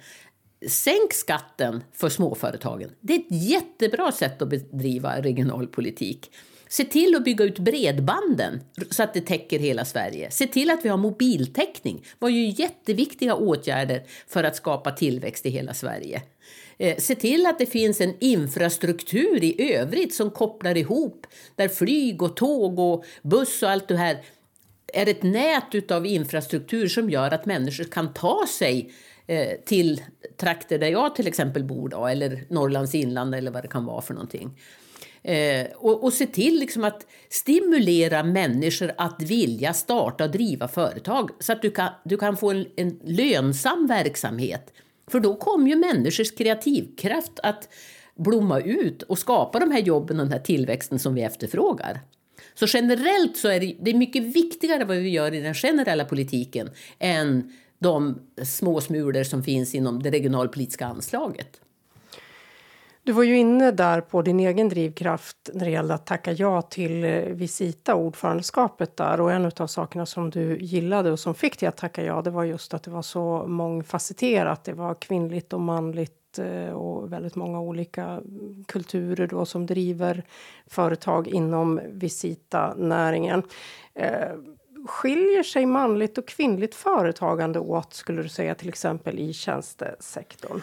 Sänk 0.68 1.14
skatten 1.14 1.84
för 1.94 2.10
småföretagen. 2.10 2.90
Det 3.00 3.14
är 3.14 3.20
ett 3.20 3.44
jättebra 3.50 4.12
sätt 4.12 4.42
att 4.42 4.50
bedriva 4.50 5.22
regionalpolitik. 5.22 6.32
Se 6.74 6.84
till 6.84 7.16
att 7.16 7.24
bygga 7.24 7.46
ut 7.46 7.60
bredbanden 7.60 8.62
så 8.90 9.04
att 9.04 9.14
det 9.14 9.22
täcker 9.22 9.60
hela 9.60 9.86
Sverige. 9.86 10.32
Se 10.32 10.48
till 10.48 10.70
att 10.70 10.86
vi 10.86 10.90
har 10.90 10.98
mobiltäckning. 10.98 11.98
Det 11.98 12.16
var 12.20 12.30
ju 12.30 12.50
jätteviktiga 12.50 13.36
åtgärder 13.36 14.04
för 14.28 14.44
att 14.44 14.56
skapa 14.56 14.92
tillväxt 14.92 15.46
i 15.46 15.50
hela 15.50 15.74
Sverige. 15.74 16.22
Eh, 16.78 16.98
se 16.98 17.16
till 17.16 17.46
att 17.46 17.60
det 17.60 17.66
finns 17.66 18.02
en 18.02 18.14
infrastruktur 18.20 19.44
i 19.44 19.74
övrigt 19.74 20.14
som 20.14 20.32
kopplar 20.32 20.78
ihop 20.78 21.28
där 21.56 21.68
flyg 21.68 22.22
och 22.22 22.36
tåg 22.36 22.80
och 22.80 23.06
buss 23.22 23.64
och 23.64 23.70
allt 23.70 23.88
det 23.88 23.98
här 23.98 24.18
är 24.94 25.10
ett 25.10 25.24
nät 25.24 25.92
av 25.92 26.06
infrastruktur 26.06 26.88
som 26.88 27.10
gör 27.10 27.32
att 27.32 27.46
människor 27.46 27.84
kan 27.84 28.14
ta 28.14 28.46
sig 28.60 28.92
eh, 29.28 29.50
till 29.66 30.02
trakter 30.38 30.80
där 30.80 30.88
jag 30.88 31.16
till 31.16 31.28
exempel 31.28 31.64
bor 31.64 31.90
då, 31.90 32.06
eller 32.06 32.46
Norrlands 32.50 32.96
inland 32.96 33.36
eller 33.36 33.52
vad 33.52 33.64
det 33.64 33.68
kan 33.68 33.86
vara 33.86 34.02
för 34.02 34.14
någonting. 34.14 34.60
Eh, 35.24 35.68
och, 35.76 36.04
och 36.04 36.14
se 36.14 36.26
till 36.26 36.60
liksom 36.60 36.84
att 36.84 37.08
stimulera 37.30 38.24
människor 38.24 38.92
att 38.98 39.22
vilja 39.22 39.74
starta 39.74 40.24
och 40.24 40.32
driva 40.32 40.68
företag 40.68 41.30
så 41.40 41.54
att 41.54 41.62
du 41.62 41.72
kan, 41.72 41.90
du 42.06 42.18
kan 42.18 42.38
få 42.38 42.52
en, 42.52 42.66
en 42.76 43.00
lönsam 43.04 43.88
verksamhet. 43.88 44.74
För 45.08 45.20
då 45.20 45.36
kommer 45.36 45.70
ju 45.70 45.76
människors 45.76 46.32
kreativkraft 46.32 47.40
att 47.44 47.70
blomma 48.16 48.60
ut 48.60 49.02
och 49.04 49.20
skapa 49.20 49.60
de 49.60 49.72
här 49.72 49.80
jobben 49.80 50.20
och 50.20 50.26
den 50.26 50.34
här 50.34 50.40
tillväxten 50.40 51.00
som 51.00 51.16
vi 51.16 51.22
efterfrågar. 51.22 52.00
Så 52.54 52.66
generellt 52.70 53.38
så 53.38 53.48
är 53.48 53.60
det, 53.60 53.76
det 53.82 53.92
är 53.92 53.96
mycket 53.96 54.24
viktigare 54.24 54.86
vad 54.86 54.98
vi 54.98 55.10
gör 55.10 55.34
i 55.34 55.42
den 55.42 55.54
generella 55.54 56.06
politiken 56.06 56.70
än 57.00 57.54
de 57.80 58.20
små 58.46 58.82
smulor 58.82 59.24
som 59.24 59.44
finns 59.44 59.76
inom 59.76 60.04
det 60.04 60.12
regionalpolitiska 60.12 60.86
anslaget. 60.86 61.63
Du 63.06 63.12
var 63.12 63.24
ju 63.24 63.38
inne 63.38 63.72
där 63.72 64.02
på 64.02 64.22
din 64.22 64.40
egen 64.40 64.70
drivkraft 64.70 65.50
när 65.54 65.66
det 65.66 65.72
gällde 65.72 65.94
att 65.94 66.06
tacka 66.06 66.32
ja 66.32 66.62
till 66.62 67.04
eh, 67.04 67.12
Visita, 67.12 67.96
ordförandeskapet 67.96 68.98
där. 68.98 69.22
Och 69.22 69.32
en 69.32 69.52
av 69.58 69.68
sakerna 69.68 70.06
som 70.06 70.30
du 70.30 70.58
gillade 70.58 71.12
och 71.12 71.20
som 71.20 71.36
fick 71.36 71.60
dig 71.60 71.70
att 71.70 71.78
tacka 71.78 72.04
ja, 72.04 72.22
det 72.22 72.30
var 72.30 72.44
just 72.44 72.74
att 72.74 72.84
det 72.84 72.92
var 72.92 73.02
så 73.02 73.46
mångfacetterat. 73.48 74.64
Det 74.64 74.74
var 74.74 74.96
kvinnligt 74.96 75.54
och 75.54 75.62
manligt 75.62 76.40
eh, 76.40 76.74
och 76.74 77.14
väldigt 77.14 77.36
många 77.36 77.60
olika 77.60 78.22
kulturer 78.68 79.28
då 79.28 79.46
som 79.46 79.66
driver 79.66 80.24
företag 80.68 81.28
inom 81.28 81.82
Visita-näringen. 81.92 83.44
Eh, 83.94 84.30
skiljer 84.88 85.44
sig 85.44 85.66
manligt 85.66 86.18
och 86.18 86.28
kvinnligt 86.28 86.76
företagande 86.76 87.60
åt, 87.60 87.94
skulle 87.94 88.22
du 88.22 88.30
säga, 88.30 88.56
till 88.56 88.70
exempel 88.70 89.20
i 89.20 89.34
tjänstesektorn? 89.34 90.62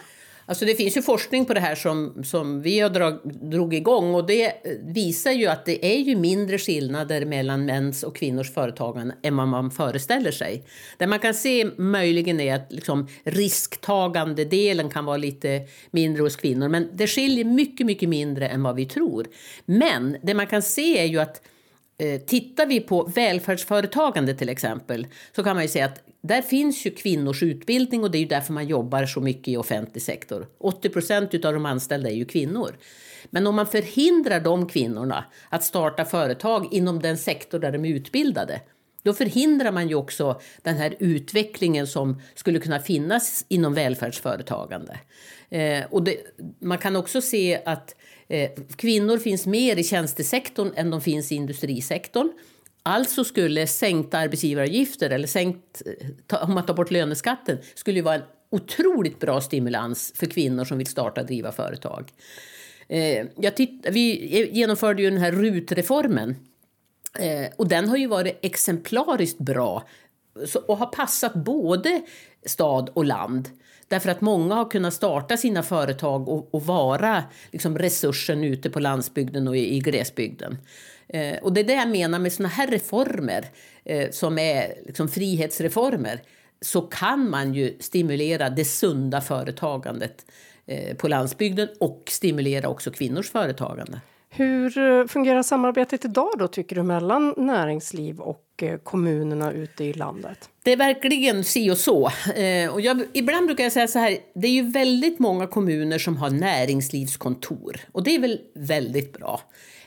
Alltså 0.51 0.65
det 0.65 0.75
finns 0.75 0.97
ju 0.97 1.01
forskning 1.01 1.45
på 1.45 1.53
det 1.53 1.59
här 1.59 1.75
som, 1.75 2.23
som 2.23 2.61
vi 2.61 2.79
har 2.79 2.89
drag, 2.89 3.19
drog 3.23 3.73
igång 3.73 4.15
och 4.15 4.27
det 4.27 4.53
visar 4.81 5.31
ju 5.31 5.47
att 5.47 5.65
det 5.65 5.85
är 5.85 5.99
ju 5.99 6.15
mindre 6.15 6.57
skillnader 6.57 7.25
mellan 7.25 7.65
mäns 7.65 8.03
och 8.03 8.15
kvinnors 8.15 8.53
företagande 8.53 9.15
än 9.23 9.37
vad 9.37 9.47
man 9.47 9.71
föreställer 9.71 10.31
sig. 10.31 10.63
Det 10.97 11.07
man 11.07 11.19
kan 11.19 11.33
se 11.33 11.69
möjligen 11.77 12.39
är 12.39 12.55
att 12.55 12.71
liksom 12.71 13.07
risktagande 13.23 14.45
delen 14.45 14.89
kan 14.89 15.05
vara 15.05 15.17
lite 15.17 15.61
mindre 15.91 16.23
hos 16.23 16.35
kvinnor 16.35 16.67
men 16.67 16.89
det 16.93 17.07
skiljer 17.07 17.45
mycket, 17.45 17.85
mycket 17.85 18.09
mindre 18.09 18.47
än 18.47 18.63
vad 18.63 18.75
vi 18.75 18.85
tror. 18.85 19.27
Men 19.65 20.17
det 20.21 20.33
man 20.33 20.47
kan 20.47 20.61
se 20.61 20.99
är 20.99 21.05
ju 21.05 21.19
att 21.19 21.41
eh, 22.01 22.21
Tittar 22.21 22.65
vi 22.65 22.79
på 22.79 23.03
välfärdsföretagande 23.03 24.33
till 24.33 24.49
exempel 24.49 25.07
så 25.35 25.43
kan 25.43 25.55
man 25.55 25.63
ju 25.63 25.69
säga 25.69 25.85
att 25.85 26.03
där 26.21 26.41
finns 26.41 26.85
ju 26.85 26.91
kvinnors 26.91 27.43
utbildning 27.43 28.03
och 28.03 28.11
det 28.11 28.17
är 28.17 28.19
ju 28.19 28.27
därför 28.27 28.53
man 28.53 28.67
jobbar 28.67 29.05
så 29.05 29.21
mycket 29.21 29.47
i 29.47 29.57
offentlig 29.57 30.01
sektor. 30.01 30.47
80 30.59 30.89
procent 30.89 31.45
av 31.45 31.53
de 31.53 31.65
anställda 31.65 32.09
är 32.09 32.13
ju 32.13 32.25
kvinnor. 32.25 32.75
Men 33.29 33.47
om 33.47 33.55
man 33.55 33.67
förhindrar 33.67 34.39
de 34.39 34.67
kvinnorna 34.67 35.25
att 35.49 35.63
starta 35.63 36.05
företag 36.05 36.67
inom 36.71 36.99
den 36.99 37.17
sektor 37.17 37.59
där 37.59 37.71
de 37.71 37.85
är 37.85 37.89
utbildade 37.89 38.61
då 39.03 39.13
förhindrar 39.13 39.71
man 39.71 39.89
ju 39.89 39.95
också 39.95 40.41
den 40.61 40.77
här 40.77 40.95
utvecklingen 40.99 41.87
som 41.87 42.21
skulle 42.35 42.59
kunna 42.59 42.79
finnas 42.79 43.45
inom 43.47 43.73
välfärdsföretagande. 43.73 44.99
Eh, 45.49 45.83
och 45.89 46.03
det, 46.03 46.17
man 46.59 46.77
kan 46.77 46.95
också 46.95 47.21
se 47.21 47.61
att 47.65 47.89
eh, 47.89 48.00
Eh, 48.31 48.49
kvinnor 48.75 49.17
finns 49.17 49.47
mer 49.47 49.79
i 49.79 49.83
tjänstesektorn 49.83 50.71
än 50.75 50.89
de 50.89 51.01
finns 51.01 51.31
i 51.31 51.35
industrisektorn. 51.35 52.31
Alltså 52.83 53.23
skulle 53.23 53.67
sänkta 53.67 54.17
arbetsgivaravgifter 54.17 55.09
eller 55.09 55.27
sänkt, 55.27 55.81
eh, 56.31 56.43
om 56.43 56.53
man 56.53 56.65
tar 56.65 56.73
bort 56.73 56.91
löneskatten 56.91 57.57
skulle 57.75 58.01
vara 58.01 58.15
en 58.15 58.21
otroligt 58.49 59.19
bra 59.19 59.41
stimulans 59.41 60.13
för 60.15 60.25
kvinnor 60.25 60.65
som 60.65 60.77
vill 60.77 60.87
starta 60.87 61.21
och 61.21 61.27
driva 61.27 61.51
företag. 61.51 62.11
Eh, 62.87 63.25
jag 63.37 63.55
titt, 63.55 63.85
vi 63.89 64.35
e-, 64.39 64.49
genomförde 64.51 65.01
ju 65.01 65.09
den 65.09 65.19
här 65.19 65.31
RUT-reformen 65.31 66.35
och 67.55 67.67
den 67.67 67.89
har 67.89 67.97
ju 67.97 68.07
varit 68.07 68.39
exemplariskt 68.41 69.37
bra 69.37 69.87
och 70.67 70.77
har 70.77 70.85
passat 70.85 71.33
både 71.33 72.01
stad 72.45 72.89
och 72.93 73.05
land. 73.05 73.49
Därför 73.91 74.09
att 74.09 74.21
många 74.21 74.55
har 74.55 74.69
kunnat 74.69 74.93
starta 74.93 75.37
sina 75.37 75.63
företag 75.63 76.29
och, 76.29 76.55
och 76.55 76.65
vara 76.65 77.23
liksom, 77.51 77.77
resursen 77.77 78.43
ute 78.43 78.69
på 78.69 78.79
landsbygden 78.79 79.47
och 79.47 79.57
i, 79.57 79.75
i 79.75 79.79
glesbygden. 79.79 80.57
Eh, 81.07 81.37
och 81.41 81.53
det 81.53 81.61
är 81.61 81.63
det 81.63 81.73
jag 81.73 81.89
menar 81.89 82.19
med 82.19 82.33
såna 82.33 82.49
här 82.49 82.67
reformer 82.67 83.45
eh, 83.85 84.09
som 84.11 84.37
är 84.37 84.73
liksom 84.85 85.07
frihetsreformer 85.07 86.21
så 86.61 86.81
kan 86.81 87.29
man 87.29 87.53
ju 87.53 87.77
stimulera 87.79 88.49
det 88.49 88.65
sunda 88.65 89.21
företagandet 89.21 90.25
eh, 90.65 90.95
på 90.95 91.07
landsbygden 91.07 91.67
och 91.79 92.03
stimulera 92.07 92.69
också 92.69 92.91
kvinnors 92.91 93.31
företagande. 93.31 94.01
Hur 94.29 94.77
eh, 94.77 95.07
fungerar 95.07 95.43
samarbetet 95.43 96.05
idag 96.05 96.31
då 96.39 96.47
tycker 96.47 96.75
du 96.75 96.83
mellan 96.83 97.33
näringsliv 97.37 98.19
och 98.19 98.43
och 98.61 98.67
eh, 98.67 98.77
kommunerna 98.77 99.51
ute 99.51 99.83
i 99.83 99.93
landet? 99.93 100.49
Det 100.63 100.71
är 100.71 100.77
verkligen 100.77 101.43
si 101.43 101.71
och 101.71 101.77
så. 101.77 102.11
Eh, 102.35 102.73
och 102.73 102.81
jag, 102.81 103.03
ibland 103.13 103.45
brukar 103.45 103.63
jag 103.63 103.73
säga 103.73 103.87
så 103.87 103.99
här, 103.99 104.17
det 104.35 104.47
är 104.47 104.51
ju 104.51 104.71
väldigt 104.71 105.19
många 105.19 105.47
kommuner 105.47 105.99
som 105.99 106.17
har 106.17 106.29
näringslivskontor 106.29 107.79
och 107.91 108.03
det 108.03 108.15
är 108.15 108.19
väl 108.19 108.39
väldigt 108.55 109.13
bra. 109.13 109.41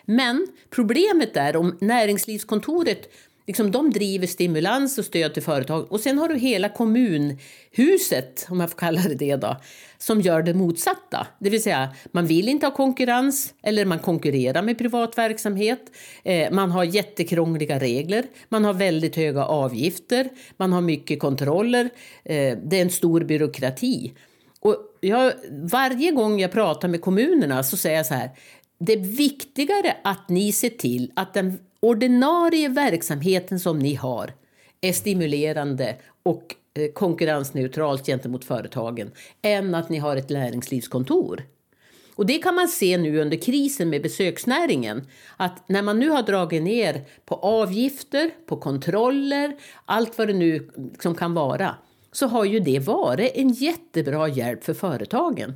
Men 0.04 0.46
problemet 0.70 1.36
är 1.36 1.56
om 1.56 1.78
näringslivskontoret 1.80 3.08
Liksom 3.46 3.70
de 3.70 3.90
driver 3.90 4.26
stimulans 4.26 4.98
och 4.98 5.04
stöd 5.04 5.34
till 5.34 5.42
företag. 5.42 5.92
Och 5.92 6.00
sen 6.00 6.18
har 6.18 6.28
du 6.28 6.38
hela 6.38 6.68
kommunhuset, 6.68 8.46
om 8.50 8.60
jag 8.60 8.70
får 8.70 8.78
kalla 8.78 9.00
det 9.00 9.14
det 9.14 9.36
då, 9.36 9.56
som 9.98 10.20
gör 10.20 10.42
det 10.42 10.54
motsatta. 10.54 11.26
Det 11.38 11.50
vill 11.50 11.62
säga, 11.62 11.88
man 12.12 12.26
vill 12.26 12.48
inte 12.48 12.66
ha 12.66 12.70
konkurrens 12.70 13.54
eller 13.62 13.84
man 13.84 13.98
konkurrerar 13.98 14.62
med 14.62 14.78
privat 14.78 15.18
verksamhet. 15.18 15.80
Eh, 16.22 16.52
man 16.52 16.70
har 16.70 16.84
jättekrångliga 16.84 17.78
regler, 17.78 18.24
man 18.48 18.64
har 18.64 18.74
väldigt 18.74 19.16
höga 19.16 19.44
avgifter, 19.44 20.28
man 20.56 20.72
har 20.72 20.80
mycket 20.80 21.20
kontroller. 21.20 21.90
Eh, 22.24 22.58
det 22.64 22.76
är 22.76 22.82
en 22.82 22.90
stor 22.90 23.24
byråkrati. 23.24 24.12
Och 24.60 24.76
jag, 25.00 25.32
varje 25.50 26.10
gång 26.10 26.40
jag 26.40 26.52
pratar 26.52 26.88
med 26.88 27.00
kommunerna 27.00 27.62
så 27.62 27.76
säger 27.76 27.96
jag 27.96 28.06
så 28.06 28.14
här, 28.14 28.30
det 28.78 28.92
är 28.92 29.16
viktigare 29.16 29.96
att 30.04 30.28
ni 30.28 30.52
ser 30.52 30.70
till 30.70 31.12
att 31.16 31.34
den 31.34 31.58
ordinarie 31.84 32.68
verksamheten 32.68 33.60
som 33.60 33.78
ni 33.78 33.94
har 33.94 34.32
är 34.80 34.92
stimulerande 34.92 35.96
och 36.22 36.54
eh, 36.74 36.92
konkurrensneutralt 36.92 38.06
gentemot 38.06 38.44
företagen 38.44 39.10
än 39.42 39.74
att 39.74 39.88
ni 39.88 39.98
har 39.98 40.16
ett 40.16 40.28
näringslivskontor. 40.28 41.42
Och 42.14 42.26
det 42.26 42.38
kan 42.38 42.54
man 42.54 42.68
se 42.68 42.98
nu 42.98 43.20
under 43.20 43.36
krisen 43.36 43.90
med 43.90 44.02
besöksnäringen. 44.02 45.08
Att 45.36 45.68
när 45.68 45.82
man 45.82 45.98
nu 45.98 46.08
har 46.08 46.22
dragit 46.22 46.62
ner 46.62 47.04
på 47.24 47.34
avgifter, 47.34 48.30
på 48.46 48.56
kontroller, 48.56 49.56
allt 49.84 50.18
vad 50.18 50.28
det 50.28 50.34
nu 50.34 50.70
som 51.00 51.14
kan 51.14 51.34
vara, 51.34 51.74
så 52.12 52.26
har 52.26 52.44
ju 52.44 52.60
det 52.60 52.78
varit 52.78 53.32
en 53.34 53.48
jättebra 53.48 54.28
hjälp 54.28 54.64
för 54.64 54.74
företagen. 54.74 55.54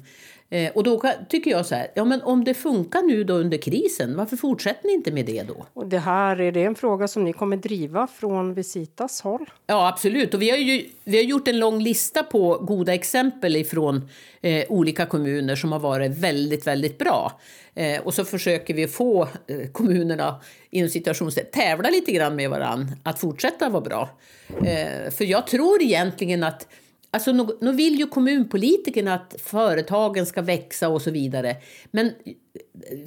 Eh, 0.50 0.72
och 0.74 0.84
då 0.84 1.02
tycker 1.28 1.50
jag 1.50 1.66
så 1.66 1.74
här, 1.74 1.88
ja 1.94 2.04
men 2.04 2.22
om 2.22 2.44
det 2.44 2.54
funkar 2.54 3.02
nu 3.02 3.24
då 3.24 3.34
under 3.34 3.58
krisen, 3.58 4.16
varför 4.16 4.36
fortsätter 4.36 4.86
ni 4.86 4.92
inte 4.92 5.12
med 5.12 5.26
det 5.26 5.42
då? 5.42 5.66
Och 5.74 5.86
det 5.86 5.98
här, 5.98 6.40
är 6.40 6.52
det 6.52 6.64
en 6.64 6.74
fråga 6.74 7.08
som 7.08 7.24
ni 7.24 7.32
kommer 7.32 7.56
driva 7.56 8.06
från 8.06 8.54
Visitas 8.54 9.20
håll? 9.20 9.50
Ja, 9.66 9.88
absolut. 9.88 10.34
Och 10.34 10.42
vi 10.42 10.50
har 10.50 10.56
ju 10.56 10.86
vi 11.04 11.16
har 11.16 11.24
gjort 11.24 11.48
en 11.48 11.58
lång 11.58 11.82
lista 11.82 12.22
på 12.22 12.58
goda 12.58 12.94
exempel 12.94 13.56
ifrån 13.56 14.08
eh, 14.40 14.64
olika 14.68 15.06
kommuner 15.06 15.56
som 15.56 15.72
har 15.72 15.78
varit 15.78 16.18
väldigt, 16.18 16.66
väldigt 16.66 16.98
bra. 16.98 17.40
Eh, 17.74 18.00
och 18.00 18.14
så 18.14 18.24
försöker 18.24 18.74
vi 18.74 18.88
få 18.88 19.22
eh, 19.22 19.70
kommunerna 19.72 20.40
inom 20.70 20.88
situationstecken 20.88 21.50
tävla 21.52 21.90
lite 21.90 22.12
grann 22.12 22.36
med 22.36 22.50
varann 22.50 22.92
att 23.02 23.18
fortsätta 23.18 23.68
vara 23.68 23.82
bra. 23.82 24.08
Eh, 24.48 25.10
för 25.10 25.24
jag 25.24 25.46
tror 25.46 25.82
egentligen 25.82 26.44
att 26.44 26.68
Alltså, 27.10 27.32
nu, 27.32 27.46
nu 27.60 27.72
vill 27.72 27.98
ju 27.98 28.06
kommunpolitikerna 28.06 29.14
att 29.14 29.34
företagen 29.38 30.26
ska 30.26 30.42
växa 30.42 30.88
och 30.88 31.02
så 31.02 31.10
vidare. 31.10 31.56
Men 31.90 32.06
eh, 32.06 32.12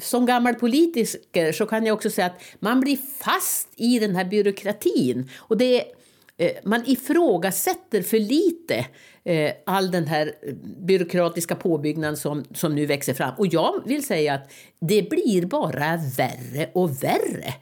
som 0.01 0.25
gammal 0.25 0.55
politiker 0.55 1.51
så 1.51 1.65
kan 1.65 1.85
jag 1.85 1.93
också 1.93 2.09
säga 2.09 2.27
att 2.27 2.41
man 2.59 2.79
blir 2.79 2.97
fast 3.23 3.69
i 3.75 3.99
den 3.99 4.15
här 4.15 4.25
byråkratin. 4.25 5.29
Och 5.37 5.57
det 5.57 5.79
är, 5.79 5.85
man 6.63 6.83
ifrågasätter 6.85 8.01
för 8.01 8.19
lite 8.19 8.85
eh, 9.23 9.51
all 9.65 9.91
den 9.91 10.07
här 10.07 10.33
eh, 10.41 10.53
byråkratiska 10.79 11.55
påbyggnaden 11.55 12.17
som, 12.17 12.43
som 12.53 12.75
nu 12.75 12.85
växer 12.85 13.13
fram. 13.13 13.33
Och 13.37 13.47
jag 13.47 13.83
vill 13.85 14.05
säga 14.05 14.33
att 14.33 14.51
det 14.79 15.09
blir 15.09 15.45
bara 15.45 15.99
värre 16.17 16.69
och 16.73 17.03
värre. 17.03 17.53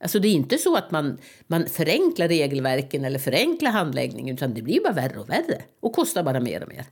Alltså 0.00 0.18
det 0.18 0.28
är 0.28 0.32
inte 0.32 0.58
så 0.58 0.76
att 0.76 0.90
man, 0.90 1.18
man 1.46 1.66
förenklar 1.66 2.28
regelverken 2.28 3.04
eller 3.04 3.18
förenklar 3.18 3.70
handläggningen 3.70 4.34
utan 4.34 4.54
det 4.54 4.62
blir 4.62 4.82
bara 4.82 4.92
värre 4.92 5.18
och 5.18 5.28
värre 5.30 5.62
och 5.80 5.92
kostar 5.92 6.22
bara 6.22 6.40
mer 6.40 6.62
och 6.62 6.68
mer. 6.68 6.84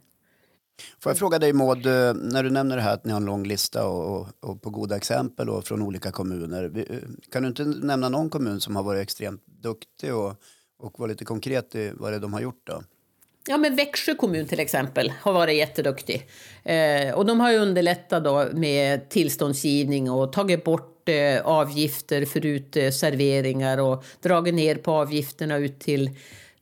Får 1.01 1.11
jag 1.11 1.19
fråga 1.19 1.39
dig 1.39 1.53
Maud, 1.53 1.87
eh, 1.87 2.15
när 2.15 2.43
du 2.43 2.51
nämner 2.51 2.77
det 2.77 2.83
här 2.83 2.95
att 2.95 3.05
ni 3.05 3.13
har 3.13 3.21
en 3.21 3.27
lång 3.27 3.45
lista 3.45 3.89
och, 3.89 4.27
och, 4.41 4.63
på 4.63 4.71
goda 4.71 4.97
exempel 4.97 5.51
och 5.51 5.65
från 5.65 5.83
olika 5.83 6.11
kommuner. 6.11 6.73
Eh, 6.77 6.99
Kan 7.33 7.43
du 7.43 7.49
inte 7.49 7.65
nämna 7.65 8.09
någon 8.09 8.31
kommun 8.31 8.61
som 8.61 8.77
har 8.77 8.83
varit 8.83 9.03
extremt 9.03 9.47
duktig 9.47 10.15
och, 10.15 10.35
och 10.79 10.99
vara 10.99 11.09
lite 11.09 11.25
konkret 11.25 11.75
i 11.75 11.93
vad 11.95 12.13
det 12.13 12.17
är 12.17 12.21
de 12.21 12.33
har 12.33 12.41
gjort 12.41 12.63
då? 12.65 12.83
Ja, 13.49 13.57
men 13.57 13.77
Växjö 13.77 14.15
kommun 14.15 14.47
till 14.47 14.61
exempel 14.61 15.13
har 15.21 15.33
varit 15.33 15.57
jätteduktig. 15.57 16.29
Eh, 16.63 17.15
och 17.15 17.27
de 17.27 17.41
har 17.41 17.55
underlättat 17.55 18.25
då 18.25 18.49
med 18.53 19.09
tillståndsgivning 19.09 20.11
och 20.11 20.33
tagit 20.33 20.65
bort 20.65 20.94
eh, 21.09 21.47
avgifter 21.47 22.25
för 22.25 22.47
uteserveringar 22.47 23.79
eh, 23.79 23.89
och 23.89 24.05
dragit 24.21 24.55
ner 24.55 24.75
på 24.75 24.93
avgifterna 24.93 25.57
ut 25.57 25.81
till, 25.81 26.11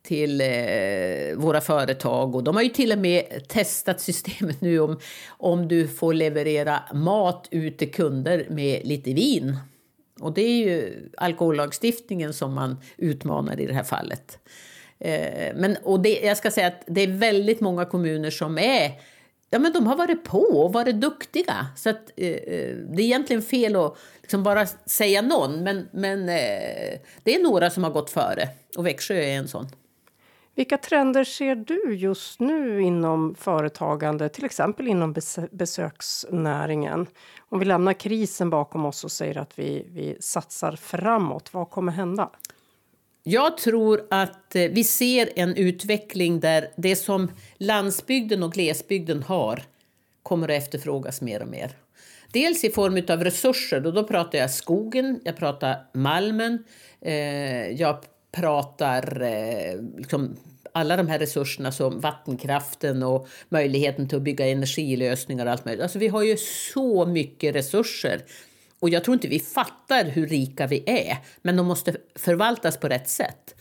till 0.01 0.41
eh, 0.41 1.35
våra 1.35 1.61
företag. 1.61 2.35
Och 2.35 2.43
de 2.43 2.55
har 2.55 2.63
ju 2.63 2.69
till 2.69 2.91
och 2.91 2.97
med 2.97 3.47
testat 3.47 4.01
systemet 4.01 4.61
nu 4.61 4.79
om, 4.79 4.99
om 5.27 5.67
du 5.67 5.87
får 5.87 6.13
leverera 6.13 6.83
mat 6.93 7.47
ut 7.51 7.77
till 7.77 7.91
kunder 7.91 8.47
med 8.49 8.87
lite 8.87 9.13
vin. 9.13 9.57
Och 10.19 10.33
det 10.33 10.41
är 10.41 10.57
ju 10.57 11.09
alkohollagstiftningen 11.17 12.33
som 12.33 12.53
man 12.53 12.77
utmanar 12.97 13.59
i 13.59 13.65
det 13.65 13.73
här 13.73 13.83
fallet. 13.83 14.39
Eh, 14.99 15.55
men, 15.55 15.77
och 15.83 15.99
det, 15.99 16.19
jag 16.19 16.37
ska 16.37 16.51
säga 16.51 16.67
att 16.67 16.83
det 16.87 17.01
är 17.01 17.07
väldigt 17.07 17.59
många 17.59 17.85
kommuner 17.85 18.29
som 18.29 18.57
är 18.57 18.91
Ja, 19.53 19.59
men 19.59 19.73
de 19.73 19.87
har 19.87 19.95
varit 19.95 20.23
på 20.23 20.39
och 20.39 20.73
varit 20.73 21.01
duktiga. 21.01 21.67
Så 21.75 21.89
att, 21.89 22.11
eh, 22.17 22.27
eh, 22.27 22.75
det 22.75 23.01
är 23.01 23.05
egentligen 23.05 23.41
fel 23.41 23.75
att 23.75 23.97
liksom 24.21 24.43
bara 24.43 24.65
säga 24.85 25.21
någon, 25.21 25.63
men, 25.63 25.89
men 25.91 26.19
eh, 26.29 26.99
det 27.23 27.35
är 27.35 27.43
några 27.43 27.69
som 27.69 27.83
har 27.83 27.91
gått 27.91 28.09
före. 28.09 28.49
Och 28.77 28.85
Växjö 28.85 29.15
är 29.15 29.37
en 29.37 29.47
sån. 29.47 29.67
Vilka 30.55 30.77
trender 30.77 31.23
ser 31.23 31.55
du 31.55 31.95
just 31.95 32.39
nu 32.39 32.81
inom 32.81 33.35
företagande, 33.35 34.29
till 34.29 34.45
exempel 34.45 34.87
inom 34.87 35.15
besöksnäringen? 35.51 37.07
Om 37.49 37.59
vi 37.59 37.65
lämnar 37.65 37.93
krisen 37.93 38.49
bakom 38.49 38.85
oss 38.85 39.03
och 39.03 39.11
säger 39.11 39.37
att 39.37 39.59
vi, 39.59 39.85
vi 39.89 40.17
satsar 40.19 40.75
framåt, 40.75 41.53
vad 41.53 41.69
kommer 41.69 41.91
hända? 41.91 42.29
Jag 43.25 43.57
tror 43.57 44.07
att 44.09 44.55
eh, 44.55 44.61
vi 44.61 44.83
ser 44.83 45.29
en 45.35 45.55
utveckling 45.55 46.39
där 46.39 46.67
det 46.75 46.95
som 46.95 47.31
landsbygden 47.57 48.43
och 48.43 48.53
glesbygden 48.53 49.23
har 49.23 49.63
kommer 50.23 50.49
att 50.49 50.57
efterfrågas 50.57 51.21
mer 51.21 51.41
och 51.41 51.47
mer. 51.47 51.71
Dels 52.33 52.63
i 52.63 52.69
form 52.69 53.03
av 53.09 53.23
resurser, 53.23 53.87
och 53.87 53.93
då 53.93 54.03
pratar 54.03 54.37
jag 54.37 54.51
skogen, 54.51 55.19
jag 55.23 55.37
pratar 55.37 55.89
malmen, 55.93 56.63
eh, 57.01 57.67
jag 57.67 57.97
pratar 58.31 59.21
eh, 59.21 59.81
liksom 59.97 60.35
alla 60.71 60.97
de 60.97 61.07
här 61.07 61.19
resurserna 61.19 61.71
som 61.71 61.99
vattenkraften 61.99 63.03
och 63.03 63.27
möjligheten 63.49 64.07
till 64.07 64.17
att 64.17 64.23
bygga 64.23 64.47
energilösningar 64.47 65.45
och 65.45 65.51
allt 65.51 65.65
möjligt. 65.65 65.83
Alltså 65.83 65.99
vi 65.99 66.07
har 66.07 66.23
ju 66.23 66.37
så 66.73 67.05
mycket 67.05 67.55
resurser 67.55 68.21
och 68.83 68.89
jag 68.89 69.03
tror 69.03 69.13
inte 69.13 69.27
vi 69.27 69.39
fattar 69.39 70.05
hur 70.05 70.27
rika 70.27 70.67
vi 70.67 70.83
är, 70.85 71.17
men 71.41 71.55
de 71.55 71.67
måste 71.67 71.95
förvaltas 72.15 72.77
på 72.77 72.87
rätt 72.87 73.09
sätt. 73.09 73.55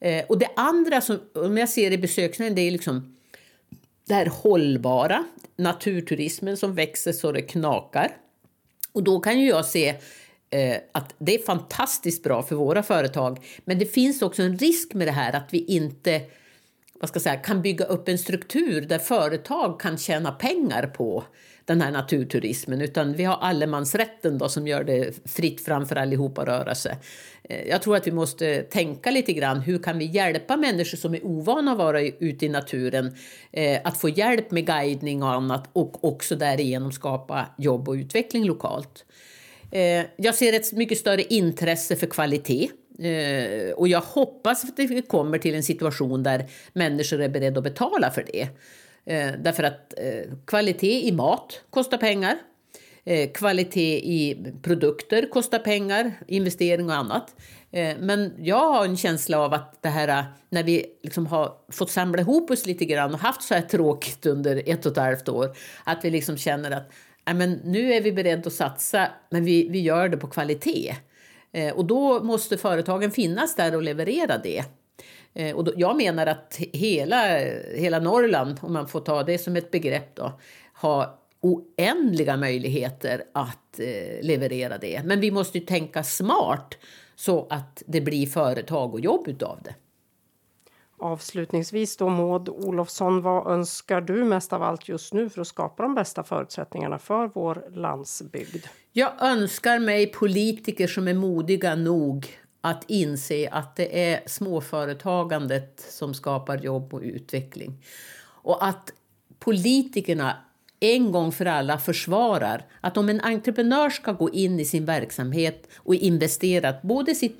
Eh, 0.00 0.24
och 0.28 0.38
det 0.38 0.48
andra 0.56 1.00
som 1.00 1.20
om 1.34 1.56
jag 1.56 1.68
ser 1.68 1.90
i 1.90 1.98
besöksnäringen, 1.98 2.56
det 2.56 2.62
är 2.62 2.70
liksom 2.70 3.16
det 4.08 4.14
här 4.14 4.26
hållbara, 4.26 5.24
naturturismen 5.56 6.56
som 6.56 6.74
växer 6.74 7.12
så 7.12 7.32
det 7.32 7.42
knakar. 7.42 8.16
Och 8.92 9.04
då 9.04 9.20
kan 9.20 9.40
ju 9.40 9.48
jag 9.48 9.66
se 9.66 9.88
eh, 10.50 10.76
att 10.92 11.14
det 11.18 11.34
är 11.34 11.42
fantastiskt 11.42 12.22
bra 12.22 12.42
för 12.42 12.56
våra 12.56 12.82
företag, 12.82 13.44
men 13.64 13.78
det 13.78 13.86
finns 13.86 14.22
också 14.22 14.42
en 14.42 14.58
risk 14.58 14.94
med 14.94 15.06
det 15.06 15.12
här 15.12 15.32
att 15.32 15.48
vi 15.50 15.64
inte 15.64 16.20
vad 17.00 17.08
ska 17.08 17.16
jag 17.16 17.22
säga, 17.22 17.36
kan 17.36 17.62
bygga 17.62 17.84
upp 17.84 18.08
en 18.08 18.18
struktur 18.18 18.80
där 18.80 18.98
företag 18.98 19.80
kan 19.80 19.98
tjäna 19.98 20.32
pengar 20.32 20.86
på 20.86 21.24
den 21.64 21.80
här 21.80 21.90
naturturismen 21.90 22.80
utan 22.80 23.12
vi 23.12 23.24
har 23.24 23.36
allemansrätten 23.36 24.38
då 24.38 24.48
som 24.48 24.66
gör 24.68 24.84
det 24.84 25.30
fritt 25.30 25.64
fram 25.64 25.86
för 25.86 25.96
allihopa 25.96 26.42
att 26.42 26.48
röra 26.48 26.74
sig. 26.74 26.96
Eh, 27.44 27.68
jag 27.68 27.82
tror 27.82 27.96
att 27.96 28.06
vi 28.06 28.12
måste 28.12 28.62
tänka 28.62 29.10
lite 29.10 29.32
grann 29.32 29.60
hur 29.60 29.78
kan 29.78 29.98
vi 29.98 30.04
hjälpa 30.04 30.56
människor 30.56 30.96
som 30.96 31.14
är 31.14 31.26
ovana 31.26 31.72
att 31.72 31.78
vara 31.78 32.00
ute 32.00 32.46
i 32.46 32.48
naturen 32.48 33.16
eh, 33.52 33.80
att 33.84 34.00
få 34.00 34.08
hjälp 34.08 34.50
med 34.50 34.66
guidning 34.66 35.22
och 35.22 35.32
annat 35.32 35.70
och 35.72 36.04
också 36.04 36.36
därigenom 36.36 36.92
skapa 36.92 37.46
jobb 37.58 37.88
och 37.88 37.92
utveckling 37.92 38.44
lokalt. 38.44 39.04
Eh, 39.70 40.04
jag 40.16 40.34
ser 40.34 40.52
ett 40.52 40.72
mycket 40.72 40.98
större 40.98 41.22
intresse 41.22 41.96
för 41.96 42.06
kvalitet. 42.06 42.68
Eh, 42.98 43.72
och 43.72 43.88
jag 43.88 44.00
hoppas 44.00 44.64
att 44.64 44.78
vi 44.78 45.02
kommer 45.02 45.38
till 45.38 45.54
en 45.54 45.62
situation 45.62 46.22
där 46.22 46.46
människor 46.72 47.20
är 47.20 47.28
beredda 47.28 47.58
att 47.58 47.64
betala 47.64 48.10
för 48.10 48.24
det. 48.32 48.48
Eh, 49.14 49.32
därför 49.38 49.62
att 49.62 49.94
eh, 49.96 50.32
kvalitet 50.46 51.08
i 51.08 51.12
mat 51.12 51.60
kostar 51.70 51.98
pengar. 51.98 52.36
Eh, 53.04 53.30
kvalitet 53.30 53.98
i 53.98 54.52
produkter 54.62 55.28
kostar 55.30 55.58
pengar, 55.58 56.12
investering 56.26 56.88
och 56.90 56.96
annat. 56.96 57.34
Eh, 57.72 57.96
men 58.00 58.32
jag 58.38 58.72
har 58.72 58.84
en 58.84 58.96
känsla 58.96 59.38
av 59.38 59.54
att 59.54 59.82
det 59.82 59.88
här 59.88 60.24
när 60.50 60.62
vi 60.62 60.86
liksom 61.02 61.26
har 61.26 61.52
fått 61.72 61.90
samla 61.90 62.20
ihop 62.20 62.50
oss 62.50 62.66
lite 62.66 62.84
grann 62.84 63.14
och 63.14 63.20
haft 63.20 63.42
så 63.42 63.54
här 63.54 63.62
tråkigt 63.62 64.26
under 64.26 64.62
ett 64.66 64.86
och 64.86 64.92
ett 64.92 64.98
halvt 64.98 65.28
år, 65.28 65.56
att 65.84 66.04
vi 66.04 66.10
liksom 66.10 66.36
känner 66.38 66.70
att 66.70 66.92
"Nej, 67.26 67.34
men 67.34 67.52
nu 67.64 67.92
är 67.92 68.00
vi 68.00 68.12
beredda 68.12 68.46
att 68.46 68.52
satsa, 68.52 69.08
men 69.30 69.44
vi, 69.44 69.68
vi 69.68 69.80
gör 69.80 70.08
det 70.08 70.16
på 70.16 70.26
kvalitet. 70.26 70.94
Eh, 71.52 71.74
och 71.74 71.84
då 71.84 72.22
måste 72.22 72.56
företagen 72.56 73.10
finnas 73.10 73.54
där 73.54 73.76
och 73.76 73.82
leverera 73.82 74.38
det. 74.38 74.64
Eh, 75.34 75.56
och 75.56 75.64
då, 75.64 75.72
jag 75.76 75.96
menar 75.96 76.26
att 76.26 76.56
hela, 76.72 77.38
hela 77.74 77.98
Norrland, 77.98 78.58
om 78.62 78.72
man 78.72 78.88
får 78.88 79.00
ta 79.00 79.22
det 79.22 79.38
som 79.38 79.56
ett 79.56 79.70
begrepp, 79.70 80.16
då, 80.16 80.40
har 80.72 81.10
oändliga 81.40 82.36
möjligheter 82.36 83.24
att 83.34 83.80
eh, 83.80 84.22
leverera 84.26 84.78
det. 84.78 85.02
Men 85.04 85.20
vi 85.20 85.30
måste 85.30 85.58
ju 85.58 85.64
tänka 85.64 86.04
smart 86.04 86.78
så 87.16 87.46
att 87.50 87.82
det 87.86 88.00
blir 88.00 88.26
företag 88.26 88.94
och 88.94 89.00
jobb 89.00 89.28
utav 89.28 89.58
det. 89.64 89.74
Avslutningsvis 90.98 91.96
då 91.96 92.08
Maud 92.08 92.48
Olofsson, 92.48 93.22
vad 93.22 93.46
önskar 93.46 94.00
du 94.00 94.24
mest 94.24 94.52
av 94.52 94.62
allt 94.62 94.88
just 94.88 95.14
nu 95.14 95.30
för 95.30 95.40
att 95.40 95.46
skapa 95.46 95.82
de 95.82 95.94
bästa 95.94 96.22
förutsättningarna 96.24 96.98
för 96.98 97.30
vår 97.34 97.64
landsbygd? 97.70 98.66
Jag 98.92 99.22
önskar 99.22 99.78
mig 99.78 100.06
politiker 100.06 100.86
som 100.86 101.08
är 101.08 101.14
modiga 101.14 101.74
nog 101.74 102.38
att 102.60 102.84
inse 102.88 103.48
att 103.48 103.76
det 103.76 104.12
är 104.12 104.28
småföretagandet 104.28 105.86
som 105.90 106.14
skapar 106.14 106.58
jobb 106.58 106.94
och 106.94 107.00
utveckling. 107.02 107.84
Och 108.26 108.66
att 108.66 108.92
politikerna 109.38 110.36
en 110.80 111.12
gång 111.12 111.32
för 111.32 111.46
alla 111.46 111.78
försvarar 111.78 112.64
att 112.80 112.96
om 112.96 113.08
en 113.08 113.20
entreprenör 113.20 113.90
ska 113.90 114.12
gå 114.12 114.30
in 114.30 114.60
i 114.60 114.64
sin 114.64 114.84
verksamhet 114.84 115.68
och 115.76 115.94
investera 115.94 116.74
både 116.82 117.14
sitt 117.14 117.38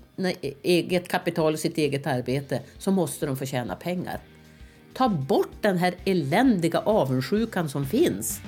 eget 0.62 1.08
kapital 1.08 1.52
och 1.52 1.58
sitt 1.58 1.78
eget 1.78 2.06
arbete 2.06 2.60
så 2.78 2.90
måste 2.90 3.26
de 3.26 3.36
få 3.36 3.46
tjäna 3.46 3.74
pengar. 3.74 4.20
Ta 4.94 5.08
bort 5.08 5.52
den 5.60 5.78
här 5.78 5.94
eländiga 6.04 6.78
avundsjukan 6.78 7.68
som 7.68 7.86
finns 7.86 8.40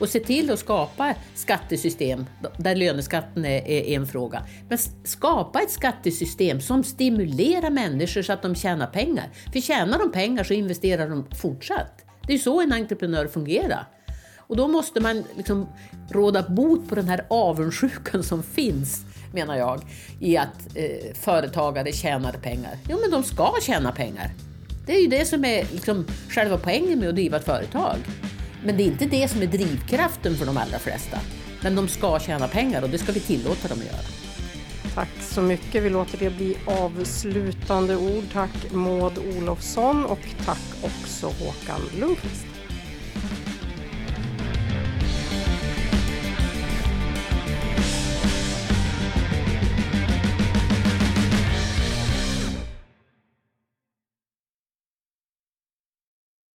och 0.00 0.08
se 0.08 0.20
till 0.20 0.50
att 0.50 0.58
skapa 0.58 1.14
skattesystem 1.34 2.26
där 2.58 2.76
löneskatten 2.76 3.44
är, 3.44 3.68
en 3.68 4.06
fråga. 4.06 4.46
Men 4.68 4.78
skapa 5.04 5.60
ett 5.60 5.70
skattesystem 5.70 6.60
som 6.60 6.84
stimulerar 6.84 7.70
människor 7.70 8.22
så 8.22 8.32
att 8.32 8.42
de 8.42 8.54
tjänar 8.54 8.86
pengar. 8.86 9.30
För 9.52 9.60
tjänar 9.60 9.98
de 9.98 10.12
pengar 10.12 10.44
så 10.44 10.54
investerar 10.54 11.08
de 11.08 11.26
fortsatt. 11.42 12.04
Det 12.26 12.34
är 12.34 12.38
så 12.38 12.60
en 12.60 12.72
entreprenör 12.72 13.26
fungerar. 13.26 13.86
Och 14.48 14.56
då 14.56 14.68
måste 14.68 15.00
man 15.00 15.24
liksom 15.36 15.68
råda 16.10 16.42
bot 16.42 16.88
på 16.88 16.94
den 16.94 17.08
här 17.08 17.26
avundsjukan 17.30 18.22
som 18.22 18.42
finns, 18.42 19.04
menar 19.32 19.56
jag, 19.56 19.80
i 20.20 20.36
att 20.36 20.68
eh, 20.74 21.14
företagare 21.14 21.92
tjänar 21.92 22.32
pengar. 22.32 22.78
Jo, 22.88 22.98
men 23.00 23.10
de 23.10 23.22
ska 23.22 23.54
tjäna 23.62 23.92
pengar. 23.92 24.30
Det 24.86 24.96
är 24.96 25.00
ju 25.00 25.06
det 25.06 25.24
som 25.24 25.44
är 25.44 25.66
liksom 25.72 26.06
själva 26.28 26.58
poängen 26.58 26.98
med 26.98 27.08
att 27.08 27.14
driva 27.14 27.36
ett 27.36 27.44
företag. 27.44 27.96
Men 28.64 28.76
det 28.76 28.82
är 28.82 28.86
inte 28.86 29.06
det 29.06 29.28
som 29.28 29.42
är 29.42 29.46
drivkraften 29.46 30.36
för 30.36 30.46
de 30.46 30.56
allra 30.56 30.78
flesta. 30.78 31.18
Men 31.62 31.76
de 31.76 31.88
ska 31.88 32.18
tjäna 32.18 32.48
pengar 32.48 32.82
och 32.82 32.90
det 32.90 32.98
ska 32.98 33.12
vi 33.12 33.20
tillåta 33.20 33.68
dem 33.68 33.78
att 33.78 33.86
göra. 33.86 34.04
Tack 34.94 35.22
så 35.22 35.42
mycket. 35.42 35.82
Vi 35.82 35.90
låter 35.90 36.18
det 36.18 36.30
bli 36.30 36.56
avslutande 36.66 37.96
ord. 37.96 38.24
Tack 38.32 38.72
Maud 38.72 39.18
Olofsson 39.18 40.04
och 40.04 40.20
tack 40.44 40.62
också 40.82 41.26
Håkan 41.26 41.80
Lundqvist. 42.00 42.47